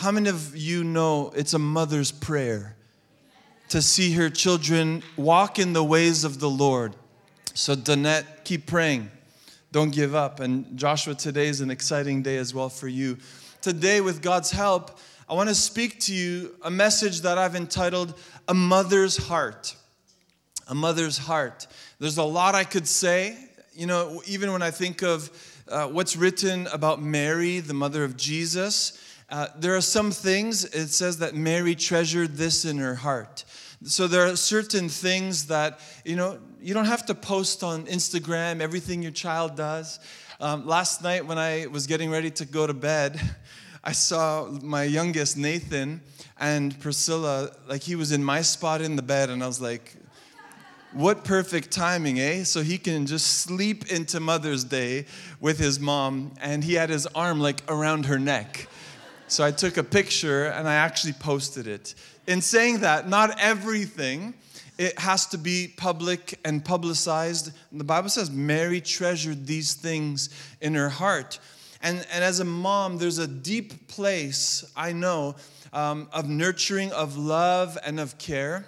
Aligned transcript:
how 0.00 0.10
many 0.10 0.30
of 0.30 0.56
you 0.56 0.82
know 0.82 1.30
it's 1.36 1.52
a 1.52 1.58
mother's 1.58 2.10
prayer 2.10 2.74
to 3.68 3.82
see 3.82 4.12
her 4.12 4.30
children 4.30 5.02
walk 5.18 5.58
in 5.58 5.74
the 5.74 5.84
ways 5.84 6.24
of 6.24 6.40
the 6.40 6.48
Lord? 6.48 6.96
So, 7.52 7.74
Danette, 7.74 8.24
keep 8.44 8.64
praying. 8.64 9.10
Don't 9.72 9.90
give 9.90 10.14
up. 10.14 10.40
And 10.40 10.74
Joshua, 10.78 11.14
today 11.14 11.48
is 11.48 11.60
an 11.60 11.70
exciting 11.70 12.22
day 12.22 12.38
as 12.38 12.54
well 12.54 12.70
for 12.70 12.88
you. 12.88 13.18
Today, 13.60 14.00
with 14.00 14.22
God's 14.22 14.50
help, 14.50 14.98
I 15.28 15.34
want 15.34 15.50
to 15.50 15.54
speak 15.54 16.00
to 16.00 16.14
you 16.14 16.56
a 16.62 16.70
message 16.70 17.20
that 17.20 17.36
I've 17.36 17.54
entitled 17.54 18.18
A 18.48 18.54
Mother's 18.54 19.18
Heart. 19.18 19.76
A 20.66 20.74
Mother's 20.74 21.18
Heart. 21.18 21.66
There's 21.98 22.16
a 22.16 22.24
lot 22.24 22.54
I 22.54 22.64
could 22.64 22.88
say. 22.88 23.36
You 23.74 23.84
know, 23.84 24.22
even 24.26 24.50
when 24.50 24.62
I 24.62 24.70
think 24.70 25.02
of 25.02 25.30
uh, 25.68 25.88
what's 25.88 26.16
written 26.16 26.68
about 26.68 27.02
Mary, 27.02 27.60
the 27.60 27.74
mother 27.74 28.02
of 28.02 28.16
Jesus, 28.16 28.96
uh, 29.30 29.46
there 29.56 29.76
are 29.76 29.80
some 29.80 30.10
things, 30.10 30.64
it 30.64 30.88
says 30.88 31.18
that 31.18 31.34
Mary 31.34 31.74
treasured 31.74 32.36
this 32.36 32.64
in 32.64 32.78
her 32.78 32.96
heart. 32.96 33.44
So 33.84 34.08
there 34.08 34.26
are 34.26 34.36
certain 34.36 34.88
things 34.88 35.46
that, 35.46 35.80
you 36.04 36.16
know, 36.16 36.38
you 36.60 36.74
don't 36.74 36.86
have 36.86 37.06
to 37.06 37.14
post 37.14 37.62
on 37.62 37.86
Instagram 37.86 38.60
everything 38.60 39.02
your 39.02 39.12
child 39.12 39.56
does. 39.56 40.00
Um, 40.40 40.66
last 40.66 41.02
night 41.02 41.24
when 41.26 41.38
I 41.38 41.66
was 41.66 41.86
getting 41.86 42.10
ready 42.10 42.30
to 42.32 42.44
go 42.44 42.66
to 42.66 42.74
bed, 42.74 43.20
I 43.84 43.92
saw 43.92 44.46
my 44.62 44.82
youngest, 44.82 45.38
Nathan, 45.38 46.02
and 46.38 46.78
Priscilla, 46.80 47.50
like 47.68 47.82
he 47.82 47.96
was 47.96 48.12
in 48.12 48.22
my 48.22 48.42
spot 48.42 48.82
in 48.82 48.96
the 48.96 49.02
bed, 49.02 49.30
and 49.30 49.42
I 49.42 49.46
was 49.46 49.60
like, 49.60 49.96
what 50.92 51.24
perfect 51.24 51.70
timing, 51.70 52.20
eh? 52.20 52.44
So 52.44 52.62
he 52.62 52.76
can 52.76 53.06
just 53.06 53.40
sleep 53.40 53.90
into 53.90 54.20
Mother's 54.20 54.64
Day 54.64 55.06
with 55.40 55.58
his 55.58 55.78
mom, 55.78 56.34
and 56.42 56.64
he 56.64 56.74
had 56.74 56.90
his 56.90 57.06
arm 57.06 57.40
like 57.40 57.62
around 57.68 58.06
her 58.06 58.18
neck. 58.18 58.68
So 59.30 59.44
I 59.44 59.52
took 59.52 59.76
a 59.76 59.84
picture 59.84 60.46
and 60.46 60.68
I 60.68 60.74
actually 60.74 61.12
posted 61.12 61.68
it. 61.68 61.94
In 62.26 62.40
saying 62.40 62.80
that, 62.80 63.08
not 63.08 63.38
everything 63.38 64.34
it 64.76 64.98
has 64.98 65.26
to 65.26 65.38
be 65.38 65.72
public 65.76 66.40
and 66.44 66.64
publicized. 66.64 67.52
The 67.70 67.84
Bible 67.84 68.08
says 68.08 68.30
Mary 68.30 68.80
treasured 68.80 69.46
these 69.46 69.74
things 69.74 70.30
in 70.60 70.74
her 70.74 70.88
heart. 70.88 71.38
And, 71.80 72.04
and 72.12 72.24
as 72.24 72.40
a 72.40 72.44
mom, 72.44 72.98
there's 72.98 73.18
a 73.18 73.26
deep 73.28 73.88
place, 73.88 74.64
I 74.74 74.92
know, 74.92 75.36
um, 75.72 76.08
of 76.12 76.28
nurturing, 76.28 76.90
of 76.92 77.16
love, 77.16 77.78
and 77.84 78.00
of 78.00 78.18
care. 78.18 78.64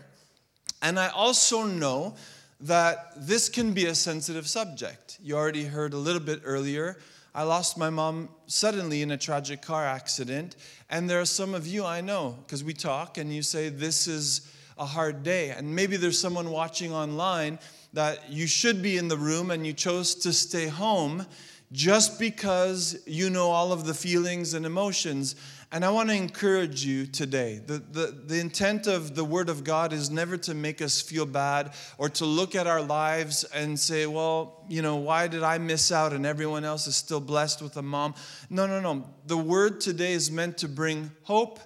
And 0.83 1.00
I 1.00 1.09
also 1.09 1.65
know 1.65 2.15
that 2.61 3.15
this 3.17 3.48
can 3.48 3.72
be 3.72 3.87
a 3.87 3.94
sensitive 3.94 4.47
subject. 4.47 5.19
You 5.22 5.37
already 5.37 5.65
heard 5.65 5.94
a 5.94 5.98
little 5.98 6.22
bit 6.22 6.42
earlier 6.44 6.98
I 7.34 7.44
lost 7.44 7.78
my 7.78 7.88
mom 7.88 8.28
suddenly 8.47 9.00
in 9.00 9.11
a 9.11 9.16
tragic 9.16 9.62
car 9.62 9.86
accident. 9.86 10.56
And 10.91 11.08
there 11.08 11.20
are 11.20 11.27
some 11.27 11.55
of 11.55 11.66
you 11.66 11.84
I 11.84 12.02
know, 12.02 12.36
because 12.44 12.62
we 12.62 12.75
talk 12.75 13.16
and 13.16 13.34
you 13.34 13.42
say, 13.42 13.69
This 13.70 14.06
is 14.06 14.52
a 14.77 14.84
hard 14.84 15.22
day. 15.22 15.50
And 15.50 15.75
maybe 15.75 15.97
there's 15.97 16.19
someone 16.19 16.50
watching 16.50 16.92
online 16.92 17.58
that 17.94 18.30
you 18.30 18.47
should 18.47 18.83
be 18.83 18.97
in 18.97 19.08
the 19.08 19.16
room 19.16 19.50
and 19.50 19.66
you 19.66 19.72
chose 19.72 20.14
to 20.16 20.33
stay 20.33 20.66
home 20.66 21.27
just 21.72 22.19
because 22.19 23.03
you 23.06 23.30
know 23.30 23.50
all 23.50 23.72
of 23.72 23.86
the 23.86 23.94
feelings 23.94 24.53
and 24.55 24.66
emotions. 24.66 25.34
And 25.75 25.87
I 25.87 25.91
want 25.91 26.11
to 26.11 26.15
encourage 26.15 26.84
you 26.84 27.06
today. 27.06 27.59
The, 27.67 27.78
the, 27.78 28.15
the 28.27 28.39
intent 28.39 28.87
of 28.87 29.15
the 29.15 29.25
Word 29.25 29.48
of 29.48 29.65
God 29.65 29.95
is 29.95 30.11
never 30.11 30.37
to 30.37 30.53
make 30.53 30.83
us 30.83 31.01
feel 31.01 31.25
bad 31.25 31.73
or 31.97 32.11
to 32.11 32.27
look 32.27 32.55
at 32.55 32.67
our 32.67 32.83
lives 32.83 33.45
and 33.45 33.81
say, 33.81 34.05
well, 34.05 34.67
you 34.69 34.83
know, 34.83 34.97
why 34.97 35.28
did 35.28 35.43
I 35.43 35.56
miss 35.56 35.91
out 35.91 36.12
and 36.12 36.27
everyone 36.27 36.67
else 36.67 36.87
is 36.87 36.95
still 36.95 37.20
blessed 37.20 37.62
with 37.62 37.75
a 37.78 37.83
mom? 37.83 38.15
No, 38.50 38.67
no, 38.67 38.81
no. 38.81 39.09
The 39.25 39.39
Word 39.39 39.81
today 39.81 40.12
is 40.12 40.31
meant 40.31 40.59
to 40.59 40.69
bring 40.69 41.11
hope 41.23 41.59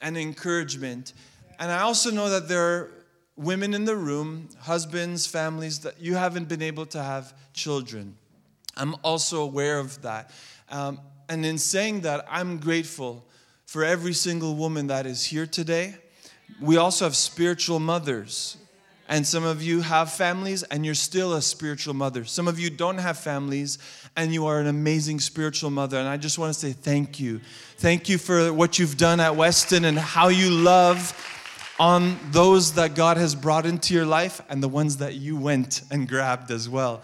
and 0.00 0.18
encouragement. 0.18 1.12
And 1.60 1.70
I 1.70 1.82
also 1.82 2.10
know 2.10 2.30
that 2.30 2.48
there 2.48 2.64
are 2.64 2.90
women 3.36 3.74
in 3.74 3.84
the 3.84 3.96
room, 3.96 4.48
husbands, 4.58 5.24
families, 5.28 5.78
that 5.80 6.00
you 6.00 6.16
haven't 6.16 6.48
been 6.48 6.62
able 6.62 6.86
to 6.86 7.00
have 7.00 7.32
children. 7.54 8.16
I'm 8.76 8.96
also 9.04 9.40
aware 9.42 9.78
of 9.78 10.02
that. 10.02 10.32
Um, 10.68 10.98
and 11.28 11.46
in 11.46 11.58
saying 11.58 12.00
that, 12.00 12.26
I'm 12.28 12.58
grateful 12.58 13.24
for 13.72 13.82
every 13.82 14.12
single 14.12 14.54
woman 14.54 14.88
that 14.88 15.06
is 15.06 15.24
here 15.24 15.46
today. 15.46 15.94
We 16.60 16.76
also 16.76 17.06
have 17.06 17.16
spiritual 17.16 17.80
mothers. 17.80 18.58
And 19.08 19.26
some 19.26 19.44
of 19.44 19.62
you 19.62 19.80
have 19.80 20.12
families 20.12 20.62
and 20.64 20.84
you're 20.84 20.94
still 20.94 21.32
a 21.32 21.40
spiritual 21.40 21.94
mother. 21.94 22.26
Some 22.26 22.48
of 22.48 22.60
you 22.60 22.68
don't 22.68 22.98
have 22.98 23.16
families 23.16 23.78
and 24.14 24.30
you 24.30 24.44
are 24.44 24.60
an 24.60 24.66
amazing 24.66 25.20
spiritual 25.20 25.70
mother. 25.70 25.98
And 25.98 26.06
I 26.06 26.18
just 26.18 26.38
want 26.38 26.52
to 26.52 26.60
say 26.60 26.72
thank 26.72 27.18
you. 27.18 27.40
Thank 27.78 28.10
you 28.10 28.18
for 28.18 28.52
what 28.52 28.78
you've 28.78 28.98
done 28.98 29.20
at 29.20 29.36
Weston 29.36 29.86
and 29.86 29.98
how 29.98 30.28
you 30.28 30.50
love 30.50 31.16
on 31.80 32.18
those 32.30 32.74
that 32.74 32.94
God 32.94 33.16
has 33.16 33.34
brought 33.34 33.64
into 33.64 33.94
your 33.94 34.04
life 34.04 34.42
and 34.50 34.62
the 34.62 34.68
ones 34.68 34.98
that 34.98 35.14
you 35.14 35.34
went 35.34 35.80
and 35.90 36.06
grabbed 36.06 36.50
as 36.50 36.68
well. 36.68 37.00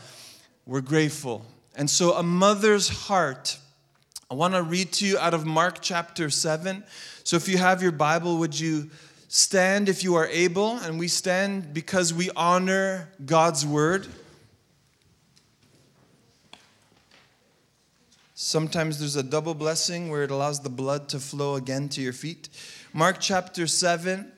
We're 0.67 0.83
grateful. 0.83 1.47
And 1.75 1.89
so, 1.89 2.13
a 2.13 2.23
mother's 2.23 2.91
heart 2.91 3.59
I 4.31 4.35
want 4.35 4.53
to 4.53 4.63
read 4.63 4.93
to 4.93 5.07
you 5.07 5.17
out 5.17 5.33
of 5.33 5.47
Mark 5.47 5.79
chapter 5.81 6.29
7. 6.29 6.85
So 7.25 7.37
if 7.37 7.49
you 7.49 7.57
have 7.57 7.81
your 7.81 7.93
Bible, 7.93 8.37
would 8.37 8.61
you 8.61 8.91
stand 9.29 9.89
if 9.89 10.05
you 10.05 10.17
are 10.17 10.27
able? 10.27 10.77
And 10.77 10.99
we 10.99 11.09
stand 11.09 11.73
because 11.73 12.13
we 12.13 12.29
honor 12.37 13.09
God's 13.25 13.65
word. 13.65 14.07
Sometimes 18.35 18.99
there's 18.99 19.17
a 19.17 19.23
double 19.23 19.55
blessing 19.55 20.11
where 20.11 20.25
it 20.25 20.31
allows 20.31 20.61
the 20.61 20.69
blood 20.69 21.09
to 21.09 21.21
flow 21.21 21.55
again 21.55 21.89
to 21.89 22.03
your 22.03 22.13
feet. 22.13 22.51
Mark 22.93 23.21
chapter 23.21 23.67
7. 23.67 24.31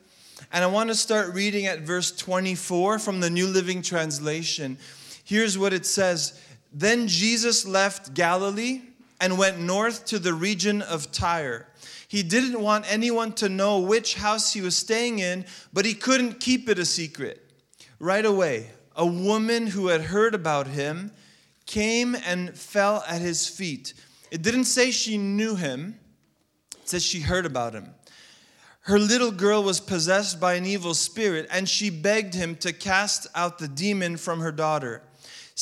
And 0.52 0.64
I 0.64 0.68
want 0.68 0.90
to 0.90 0.94
start 0.94 1.34
reading 1.34 1.66
at 1.66 1.80
verse 1.80 2.16
24 2.16 3.00
from 3.00 3.18
the 3.18 3.28
New 3.28 3.48
Living 3.48 3.82
Translation. 3.82 4.78
Here's 5.24 5.58
what 5.58 5.72
it 5.72 5.84
says 5.84 6.40
Then 6.72 7.08
Jesus 7.08 7.66
left 7.66 8.14
Galilee 8.14 8.82
and 9.20 9.38
went 9.38 9.60
north 9.60 10.06
to 10.06 10.18
the 10.18 10.34
region 10.34 10.82
of 10.82 11.12
Tyre. 11.12 11.68
He 12.08 12.22
didn't 12.22 12.60
want 12.60 12.90
anyone 12.90 13.32
to 13.34 13.48
know 13.48 13.78
which 13.78 14.14
house 14.14 14.52
he 14.52 14.60
was 14.60 14.76
staying 14.76 15.20
in, 15.20 15.44
but 15.72 15.84
he 15.84 15.94
couldn't 15.94 16.40
keep 16.40 16.68
it 16.68 16.78
a 16.78 16.84
secret. 16.84 17.44
Right 17.98 18.24
away, 18.24 18.70
a 18.96 19.06
woman 19.06 19.68
who 19.68 19.88
had 19.88 20.00
heard 20.00 20.34
about 20.34 20.66
him 20.66 21.12
came 21.66 22.16
and 22.26 22.58
fell 22.58 23.04
at 23.06 23.20
his 23.20 23.46
feet. 23.46 23.94
It 24.30 24.42
didn't 24.42 24.64
say 24.64 24.90
she 24.90 25.18
knew 25.18 25.54
him, 25.54 26.00
it 26.80 26.88
says 26.88 27.04
she 27.04 27.20
heard 27.20 27.46
about 27.46 27.74
him. 27.74 27.94
Her 28.82 28.98
little 28.98 29.30
girl 29.30 29.62
was 29.62 29.78
possessed 29.78 30.40
by 30.40 30.54
an 30.54 30.64
evil 30.64 30.94
spirit, 30.94 31.46
and 31.50 31.68
she 31.68 31.90
begged 31.90 32.34
him 32.34 32.56
to 32.56 32.72
cast 32.72 33.26
out 33.34 33.58
the 33.58 33.68
demon 33.68 34.16
from 34.16 34.40
her 34.40 34.50
daughter. 34.50 35.02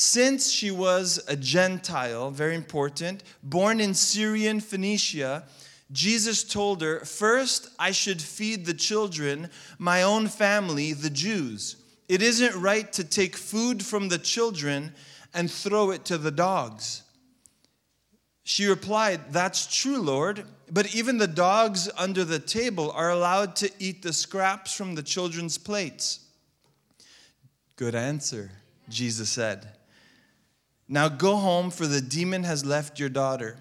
Since 0.00 0.52
she 0.52 0.70
was 0.70 1.20
a 1.26 1.34
Gentile, 1.34 2.30
very 2.30 2.54
important, 2.54 3.24
born 3.42 3.80
in 3.80 3.94
Syrian 3.94 4.60
Phoenicia, 4.60 5.42
Jesus 5.90 6.44
told 6.44 6.82
her, 6.82 7.00
First, 7.00 7.70
I 7.80 7.90
should 7.90 8.22
feed 8.22 8.64
the 8.64 8.74
children, 8.74 9.50
my 9.76 10.04
own 10.04 10.28
family, 10.28 10.92
the 10.92 11.10
Jews. 11.10 11.74
It 12.08 12.22
isn't 12.22 12.54
right 12.62 12.92
to 12.92 13.02
take 13.02 13.34
food 13.34 13.84
from 13.84 14.08
the 14.08 14.18
children 14.18 14.94
and 15.34 15.50
throw 15.50 15.90
it 15.90 16.04
to 16.04 16.16
the 16.16 16.30
dogs. 16.30 17.02
She 18.44 18.66
replied, 18.66 19.32
That's 19.32 19.66
true, 19.66 19.98
Lord, 19.98 20.44
but 20.70 20.94
even 20.94 21.18
the 21.18 21.26
dogs 21.26 21.90
under 21.98 22.24
the 22.24 22.38
table 22.38 22.92
are 22.92 23.10
allowed 23.10 23.56
to 23.56 23.70
eat 23.80 24.02
the 24.02 24.12
scraps 24.12 24.72
from 24.72 24.94
the 24.94 25.02
children's 25.02 25.58
plates. 25.58 26.20
Good 27.74 27.96
answer, 27.96 28.52
Jesus 28.88 29.30
said. 29.30 29.72
Now 30.88 31.08
go 31.08 31.36
home, 31.36 31.70
for 31.70 31.86
the 31.86 32.00
demon 32.00 32.44
has 32.44 32.64
left 32.64 32.98
your 32.98 33.10
daughter. 33.10 33.58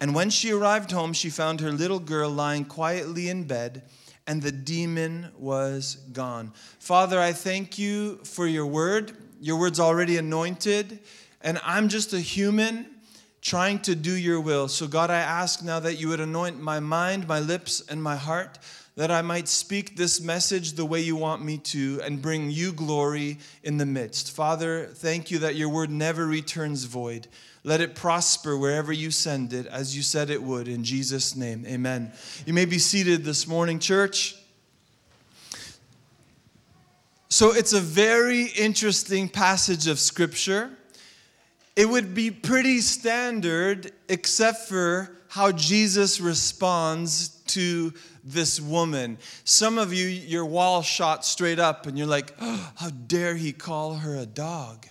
And 0.00 0.14
when 0.14 0.30
she 0.30 0.50
arrived 0.50 0.90
home, 0.90 1.12
she 1.12 1.30
found 1.30 1.60
her 1.60 1.72
little 1.72 2.00
girl 2.00 2.28
lying 2.30 2.64
quietly 2.64 3.28
in 3.28 3.44
bed, 3.44 3.82
and 4.26 4.42
the 4.42 4.52
demon 4.52 5.28
was 5.38 5.96
gone. 6.12 6.52
Father, 6.78 7.20
I 7.20 7.32
thank 7.32 7.78
you 7.78 8.16
for 8.24 8.46
your 8.46 8.66
word. 8.66 9.16
Your 9.40 9.58
word's 9.58 9.80
already 9.80 10.16
anointed, 10.16 10.98
and 11.40 11.60
I'm 11.62 11.88
just 11.88 12.12
a 12.12 12.20
human 12.20 12.86
trying 13.40 13.78
to 13.78 13.94
do 13.94 14.12
your 14.12 14.40
will. 14.40 14.66
So, 14.66 14.88
God, 14.88 15.08
I 15.08 15.18
ask 15.18 15.62
now 15.62 15.78
that 15.80 16.00
you 16.00 16.08
would 16.08 16.20
anoint 16.20 16.60
my 16.60 16.80
mind, 16.80 17.28
my 17.28 17.38
lips, 17.38 17.80
and 17.88 18.02
my 18.02 18.16
heart 18.16 18.58
that 18.96 19.10
I 19.10 19.20
might 19.20 19.46
speak 19.46 19.96
this 19.96 20.22
message 20.22 20.72
the 20.72 20.86
way 20.86 21.00
you 21.00 21.16
want 21.16 21.44
me 21.44 21.58
to 21.58 22.00
and 22.02 22.20
bring 22.20 22.50
you 22.50 22.72
glory 22.72 23.38
in 23.62 23.76
the 23.76 23.84
midst. 23.84 24.34
Father, 24.34 24.86
thank 24.86 25.30
you 25.30 25.38
that 25.40 25.54
your 25.54 25.68
word 25.68 25.90
never 25.90 26.26
returns 26.26 26.84
void. 26.84 27.28
Let 27.62 27.82
it 27.82 27.94
prosper 27.94 28.56
wherever 28.56 28.92
you 28.92 29.10
send 29.10 29.52
it, 29.52 29.66
as 29.66 29.94
you 29.94 30.02
said 30.02 30.30
it 30.30 30.42
would. 30.42 30.66
In 30.66 30.82
Jesus' 30.82 31.36
name, 31.36 31.66
amen. 31.66 32.10
You 32.46 32.54
may 32.54 32.64
be 32.64 32.78
seated 32.78 33.22
this 33.22 33.46
morning, 33.46 33.80
church. 33.80 34.34
So, 37.28 37.52
it's 37.52 37.74
a 37.74 37.80
very 37.80 38.44
interesting 38.44 39.28
passage 39.28 39.88
of 39.88 39.98
scripture. 39.98 40.70
It 41.74 41.86
would 41.86 42.14
be 42.14 42.30
pretty 42.30 42.80
standard, 42.80 43.90
except 44.08 44.68
for 44.68 45.10
how 45.28 45.52
Jesus 45.52 46.20
responds 46.20 47.28
to 47.46 47.92
this 48.26 48.60
woman. 48.60 49.18
Some 49.44 49.78
of 49.78 49.92
you, 49.92 50.06
your 50.06 50.44
wall 50.44 50.82
shot 50.82 51.24
straight 51.24 51.58
up 51.58 51.86
and 51.86 51.96
you're 51.96 52.06
like, 52.06 52.34
oh, 52.40 52.72
how 52.76 52.90
dare 52.90 53.36
he 53.36 53.52
call 53.52 53.94
her 53.94 54.16
a 54.16 54.26
dog? 54.26 54.86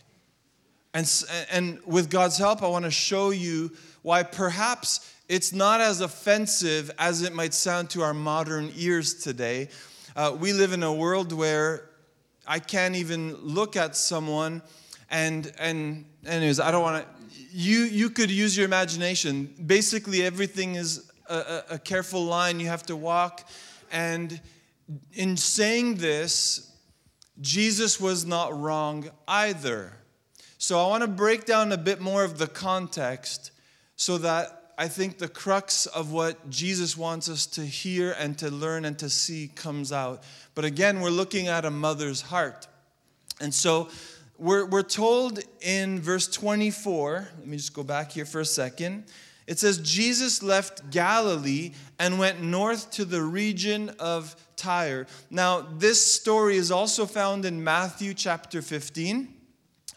And, 0.94 1.12
and 1.52 1.80
with 1.86 2.10
God's 2.10 2.38
help, 2.38 2.64
I 2.64 2.68
want 2.68 2.86
to 2.86 2.92
show 2.92 3.32
you 3.32 3.72
why 4.02 4.24
perhaps 4.24 5.14
it's 5.28 5.52
not 5.52 5.82
as 5.82 6.00
offensive 6.00 6.92
as 6.98 7.22
it 7.22 7.34
might 7.34 7.54
sound 7.54 7.90
to 7.92 8.02
our 8.02 8.14
modern 8.14 8.72
ears 8.76 9.16
today. 9.16 9.70
Uh, 10.16 10.36
we 10.40 10.54
live 10.54 10.72
in 10.72 10.84
a 10.84 10.94
world 10.94 11.34
where 11.34 11.90
I 12.48 12.60
can't 12.60 12.96
even 12.96 13.36
look 13.36 13.76
at 13.76 13.96
someone 13.96 14.62
and 15.10 15.52
and 15.60 16.06
anyways, 16.26 16.60
I 16.60 16.72
don't 16.72 16.82
want 16.82 17.06
to 17.06 17.26
you 17.52 17.82
you 17.82 18.10
could 18.10 18.32
use 18.32 18.56
your 18.56 18.66
imagination. 18.66 19.54
Basically 19.66 20.24
everything 20.24 20.76
is 20.76 21.12
a, 21.30 21.64
a 21.72 21.80
careful 21.80 22.24
line 22.24 22.60
you 22.60 22.68
have 22.68 22.84
to 22.84 22.96
walk 22.96 23.48
and 23.92 24.40
in 25.14 25.38
saying 25.38 25.96
this, 25.96 26.72
Jesus 27.42 28.00
was 28.00 28.26
not 28.26 28.58
wrong 28.58 29.10
either. 29.28 29.94
So 30.58 30.80
I 30.80 30.88
want 30.88 31.02
to 31.02 31.08
break 31.08 31.46
down 31.46 31.72
a 31.72 31.78
bit 31.78 32.00
more 32.00 32.24
of 32.24 32.38
the 32.38 32.48
context 32.48 33.52
so 33.96 34.18
that 34.20 34.74
I 34.78 34.88
think 34.88 35.18
the 35.18 35.28
crux 35.28 35.86
of 35.86 36.12
what 36.12 36.50
Jesus 36.50 36.98
wants 36.98 37.30
us 37.30 37.46
to 37.48 37.62
hear 37.62 38.16
and 38.20 38.38
to 38.40 38.50
learn 38.50 38.86
and 38.86 38.98
to 39.00 39.10
see 39.10 39.50
comes 39.56 39.92
out. 39.92 40.24
But 40.54 40.66
again, 40.66 41.02
we're 41.02 41.10
looking 41.10 41.48
at 41.48 41.66
a 41.66 41.72
mother's 41.72 42.22
heart. 42.22 42.68
And 43.40 43.54
so 43.54 43.90
we're, 44.38 44.66
we're 44.66 44.84
told 44.84 45.40
in 45.62 46.02
verse 46.02 46.28
24, 46.28 47.30
let 47.40 47.48
me 47.48 47.58
just 47.58 47.74
go 47.74 47.84
back 47.84 48.12
here 48.12 48.26
for 48.26 48.42
a 48.42 48.46
second. 48.46 49.06
It 49.48 49.60
says, 49.60 49.78
Jesus 49.78 50.42
left 50.42 50.90
Galilee 50.90 51.74
and 52.00 52.18
went 52.18 52.42
north 52.42 52.92
to 52.92 53.06
the 53.06 53.22
region 53.22 53.92
of 54.00 54.36
Tyre. 54.56 55.06
Now, 55.30 55.62
this 55.62 56.14
story 56.14 56.58
is 56.58 56.72
also 56.72 57.06
found 57.06 57.46
in 57.46 57.64
Matthew 57.64 58.14
chapter 58.14 58.62
15. 58.62 59.34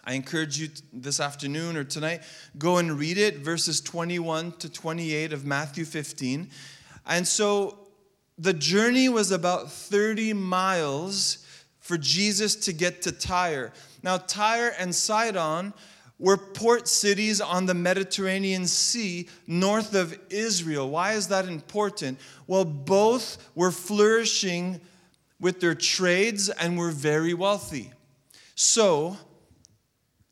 I 0.05 0.13
encourage 0.13 0.59
you 0.59 0.69
this 0.93 1.21
afternoon 1.21 1.77
or 1.77 1.85
tonight, 1.85 2.23
go 2.59 2.79
and 2.79 2.99
read 2.99 3.19
it, 3.19 3.39
verses 3.39 3.81
21 3.81 4.53
to 4.53 4.71
28 4.71 5.33
of 5.33 5.45
Matthew 5.45 5.85
15. 5.85 6.49
And 7.07 7.27
so 7.27 7.79
the 8.39 8.53
journey 8.53 9.09
was 9.09 9.33
about 9.33 9.71
30 9.71 10.33
miles 10.33 11.45
for 11.81 11.97
Jesus 11.99 12.55
to 12.57 12.73
get 12.73 13.03
to 13.03 13.13
Tyre. 13.13 13.73
Now, 14.03 14.19
Tyre 14.19 14.75
and 14.79 14.95
Sidon 14.95 15.73
were 16.19 16.37
port 16.37 16.89
cities 16.89 17.41
on 17.41 17.67
the 17.67 17.75
Mediterranean 17.75 18.67
Sea 18.67 19.29
north 19.47 19.95
of 19.95 20.19
Israel. 20.31 20.91
Why 20.91 21.13
is 21.13 21.29
that 21.29 21.47
important? 21.47 22.19
Well, 22.47 22.65
both 22.65 23.51
were 23.55 23.71
flourishing 23.71 24.81
with 25.41 25.61
their 25.61 25.75
trades 25.75 26.49
and 26.49 26.77
were 26.77 26.91
very 26.91 27.35
wealthy. 27.35 27.93
So, 28.57 29.17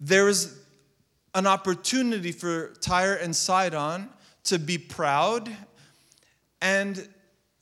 there 0.01 0.29
is 0.29 0.59
an 1.35 1.47
opportunity 1.47 2.33
for 2.33 2.73
Tyre 2.81 3.15
and 3.15 3.35
Sidon 3.35 4.09
to 4.45 4.59
be 4.59 4.79
proud, 4.79 5.51
and 6.61 7.09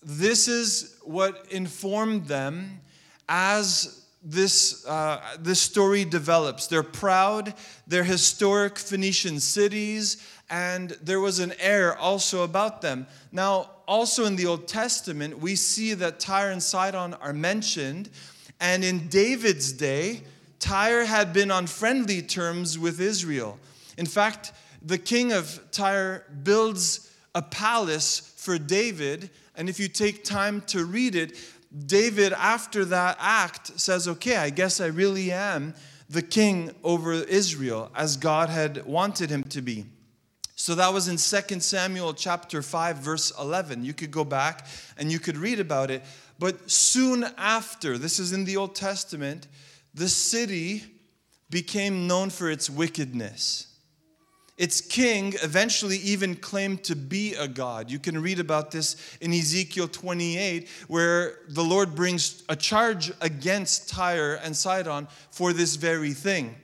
this 0.03 0.49
is 0.49 0.99
what 1.03 1.47
informed 1.51 2.27
them 2.27 2.81
as 3.29 4.04
this, 4.25 4.87
uh, 4.87 5.21
this 5.39 5.61
story 5.61 6.05
develops. 6.05 6.67
They're 6.67 6.83
proud, 6.83 7.55
they're 7.87 8.05
historic 8.05 8.79
Phoenician 8.79 9.39
cities, 9.39 10.17
and 10.49 10.91
there 11.03 11.21
was 11.21 11.39
an 11.39 11.53
air 11.59 11.97
also 11.97 12.43
about 12.43 12.81
them. 12.81 13.07
Now, 13.31 13.71
also 13.87 14.25
in 14.25 14.37
the 14.37 14.47
Old 14.47 14.67
Testament, 14.67 15.39
we 15.39 15.57
see 15.57 15.93
that 15.95 16.21
Tyre 16.21 16.51
and 16.51 16.63
Sidon 16.63 17.15
are 17.15 17.35
mentioned, 17.35 18.09
and 18.61 18.83
in 18.83 19.09
David's 19.09 19.73
day, 19.73 20.23
Tyre 20.59 21.05
had 21.05 21.35
been 21.35 21.51
on 21.51 21.67
friendly 21.67 22.23
terms 22.23 22.79
with 22.79 23.01
Israel. 23.01 23.59
In 23.99 24.07
fact, 24.07 24.53
the 24.81 24.97
king 24.97 25.33
of 25.33 25.61
Tyre 25.71 26.25
builds 26.43 27.13
a 27.35 27.43
palace 27.43 28.33
for 28.37 28.59
David, 28.59 29.29
and 29.57 29.69
if 29.69 29.79
you 29.79 29.89
take 29.89 30.25
time 30.25 30.63
to 30.63 30.85
read 30.85 31.15
it, 31.15 31.37
David, 31.87 32.33
after 32.33 32.85
that 32.87 33.17
act, 33.21 33.79
says, 33.81 34.07
Okay, 34.07 34.37
I 34.37 34.51
guess 34.51 34.81
I 34.81 34.87
really 34.87 35.33
am 35.33 35.75
the 36.09 36.23
king 36.23 36.71
over 36.85 37.13
Israel 37.13 37.91
as 37.95 38.17
God 38.17 38.49
had 38.49 38.85
wanted 38.87 39.31
him 39.31 39.43
to 39.45 39.63
be. 39.63 39.87
So 40.57 40.75
that 40.77 40.93
was 40.93 41.09
in 41.09 41.17
2 41.17 41.61
Samuel 41.61 42.15
chapter 42.15 42.63
5 42.63 42.99
verse 42.99 43.33
11. 43.39 43.85
You 43.85 43.93
could 43.93 44.11
go 44.11 44.25
back 44.25 44.67
and 44.97 45.11
you 45.11 45.19
could 45.19 45.37
read 45.37 45.61
about 45.61 45.91
it. 45.91 46.03
But 46.39 46.71
soon 46.71 47.25
after, 47.37 47.99
this 47.99 48.19
is 48.19 48.33
in 48.33 48.45
the 48.45 48.57
Old 48.57 48.75
Testament, 48.75 49.49
the 49.95 50.09
city 50.09 50.85
became 51.51 52.07
known 52.07 52.31
for 52.31 52.51
its 52.51 52.71
wickedness. 52.71 53.74
Its 54.57 54.81
king 54.81 55.35
eventually 55.43 55.97
even 55.99 56.37
claimed 56.37 56.85
to 56.85 56.95
be 56.95 57.35
a 57.35 57.49
god. 57.49 57.91
You 57.91 57.99
can 57.99 58.23
read 58.23 58.39
about 58.39 58.71
this 58.71 58.97
in 59.21 59.33
Ezekiel 59.33 59.89
28, 59.89 60.69
where 60.87 61.41
the 61.49 61.65
Lord 61.65 61.97
brings 61.97 62.45
a 62.49 62.55
charge 62.55 63.11
against 63.21 63.89
Tyre 63.89 64.35
and 64.45 64.57
Sidon 64.57 65.09
for 65.31 65.53
this 65.53 65.75
very 65.75 66.13
thing. 66.13 66.55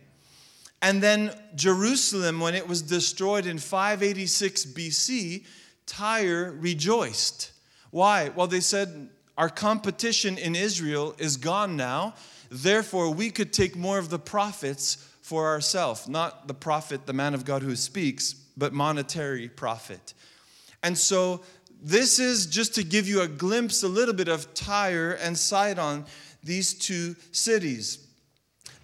And 0.83 1.03
then 1.03 1.33
Jerusalem, 1.57 2.39
when 2.39 2.55
it 2.55 2.69
was 2.69 2.81
destroyed 2.81 3.45
in 3.45 3.59
586 3.59 4.67
BC, 4.67 5.45
Tyre 5.85 6.57
rejoiced. 6.59 7.51
Why? 7.91 8.31
Well, 8.35 8.47
they 8.47 8.61
said, 8.61 9.11
Our 9.37 9.49
competition 9.49 10.39
in 10.39 10.55
Israel 10.55 11.17
is 11.19 11.37
gone 11.37 11.77
now. 11.77 12.15
Therefore, 12.51 13.11
we 13.11 13.31
could 13.31 13.53
take 13.53 13.77
more 13.77 13.99
of 13.99 14.11
the 14.11 14.19
profits 14.19 14.97
for 15.23 15.47
ourselves, 15.47 16.09
not 16.09 16.49
the 16.49 16.55
prophet, 16.55 17.07
the 17.07 17.13
man 17.13 17.35
of 17.35 17.45
God 17.45 17.63
who 17.63 17.77
speaks, 17.77 18.35
but 18.57 18.73
monetary 18.73 19.49
profit. 19.49 20.15
And 20.83 20.99
so, 20.99 21.43
this 21.83 22.19
is 22.19 22.47
just 22.47 22.75
to 22.75 22.85
give 22.85 23.09
you 23.09 23.23
a 23.23 23.29
glimpse, 23.29 23.83
a 23.83 23.89
little 23.89 24.13
bit 24.13 24.29
of 24.29 24.53
Tyre 24.53 25.13
and 25.13 25.39
Sidon, 25.39 26.05
these 26.43 26.75
two 26.75 27.17
cities. 27.33 28.07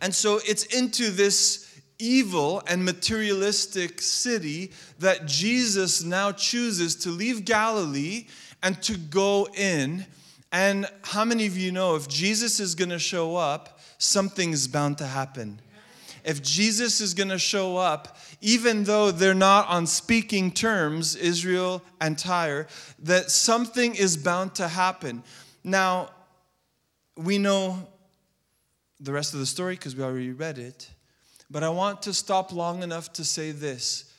And 0.01 0.15
so, 0.15 0.41
it's 0.47 0.65
into 0.67 1.11
this 1.11 1.67
evil 1.99 2.63
and 2.69 2.85
materialistic 2.85 4.01
city 4.01 4.71
that 4.99 5.27
Jesus 5.27 6.05
now 6.05 6.31
chooses 6.31 6.95
to 6.97 7.11
leave 7.11 7.45
Galilee 7.45 8.27
and 8.63 8.81
to 8.83 8.97
go 8.97 9.49
in 9.55 10.07
and 10.53 10.89
how 11.03 11.25
many 11.25 11.47
of 11.47 11.57
you 11.57 11.73
know 11.73 11.97
if 11.97 12.09
Jesus 12.09 12.61
is 12.61 12.75
going 12.75 12.91
to 12.91 12.99
show 12.99 13.37
up, 13.37 13.81
something's 13.99 14.69
bound 14.69 14.99
to 14.99 15.07
happen? 15.07 15.61
If 16.25 16.43
Jesus 16.43 17.01
is 17.01 17.15
going 17.15 17.29
to 17.29 17.39
show 17.39 17.77
up, 17.77 18.19
even 18.41 18.85
though 18.85 19.13
they're 19.13 19.35
not 19.35 19.69
on 19.69 19.87
speaking 19.87 20.51
terms, 20.51 21.15
Israel 21.15 21.83
and 22.01 22.19
Tyre, 22.19 22.67
that 23.01 23.31
something 23.31 23.95
is 23.95 24.17
bound 24.17 24.55
to 24.57 24.67
happen. 24.67 25.23
Now, 25.63 26.11
we 27.17 27.39
know 27.39 27.87
the 28.99 29.13
rest 29.13 29.35
of 29.35 29.41
the 29.41 29.47
story 29.47 29.75
because 29.75 29.95
we 29.95 30.03
already 30.03 30.33
read 30.33 30.59
it, 30.59 30.91
but 31.49 31.63
I 31.63 31.69
want 31.69 32.03
to 32.03 32.15
stop 32.15 32.53
long 32.53 32.83
enough 32.83 33.13
to 33.15 33.25
say 33.25 33.53
this 33.53 34.13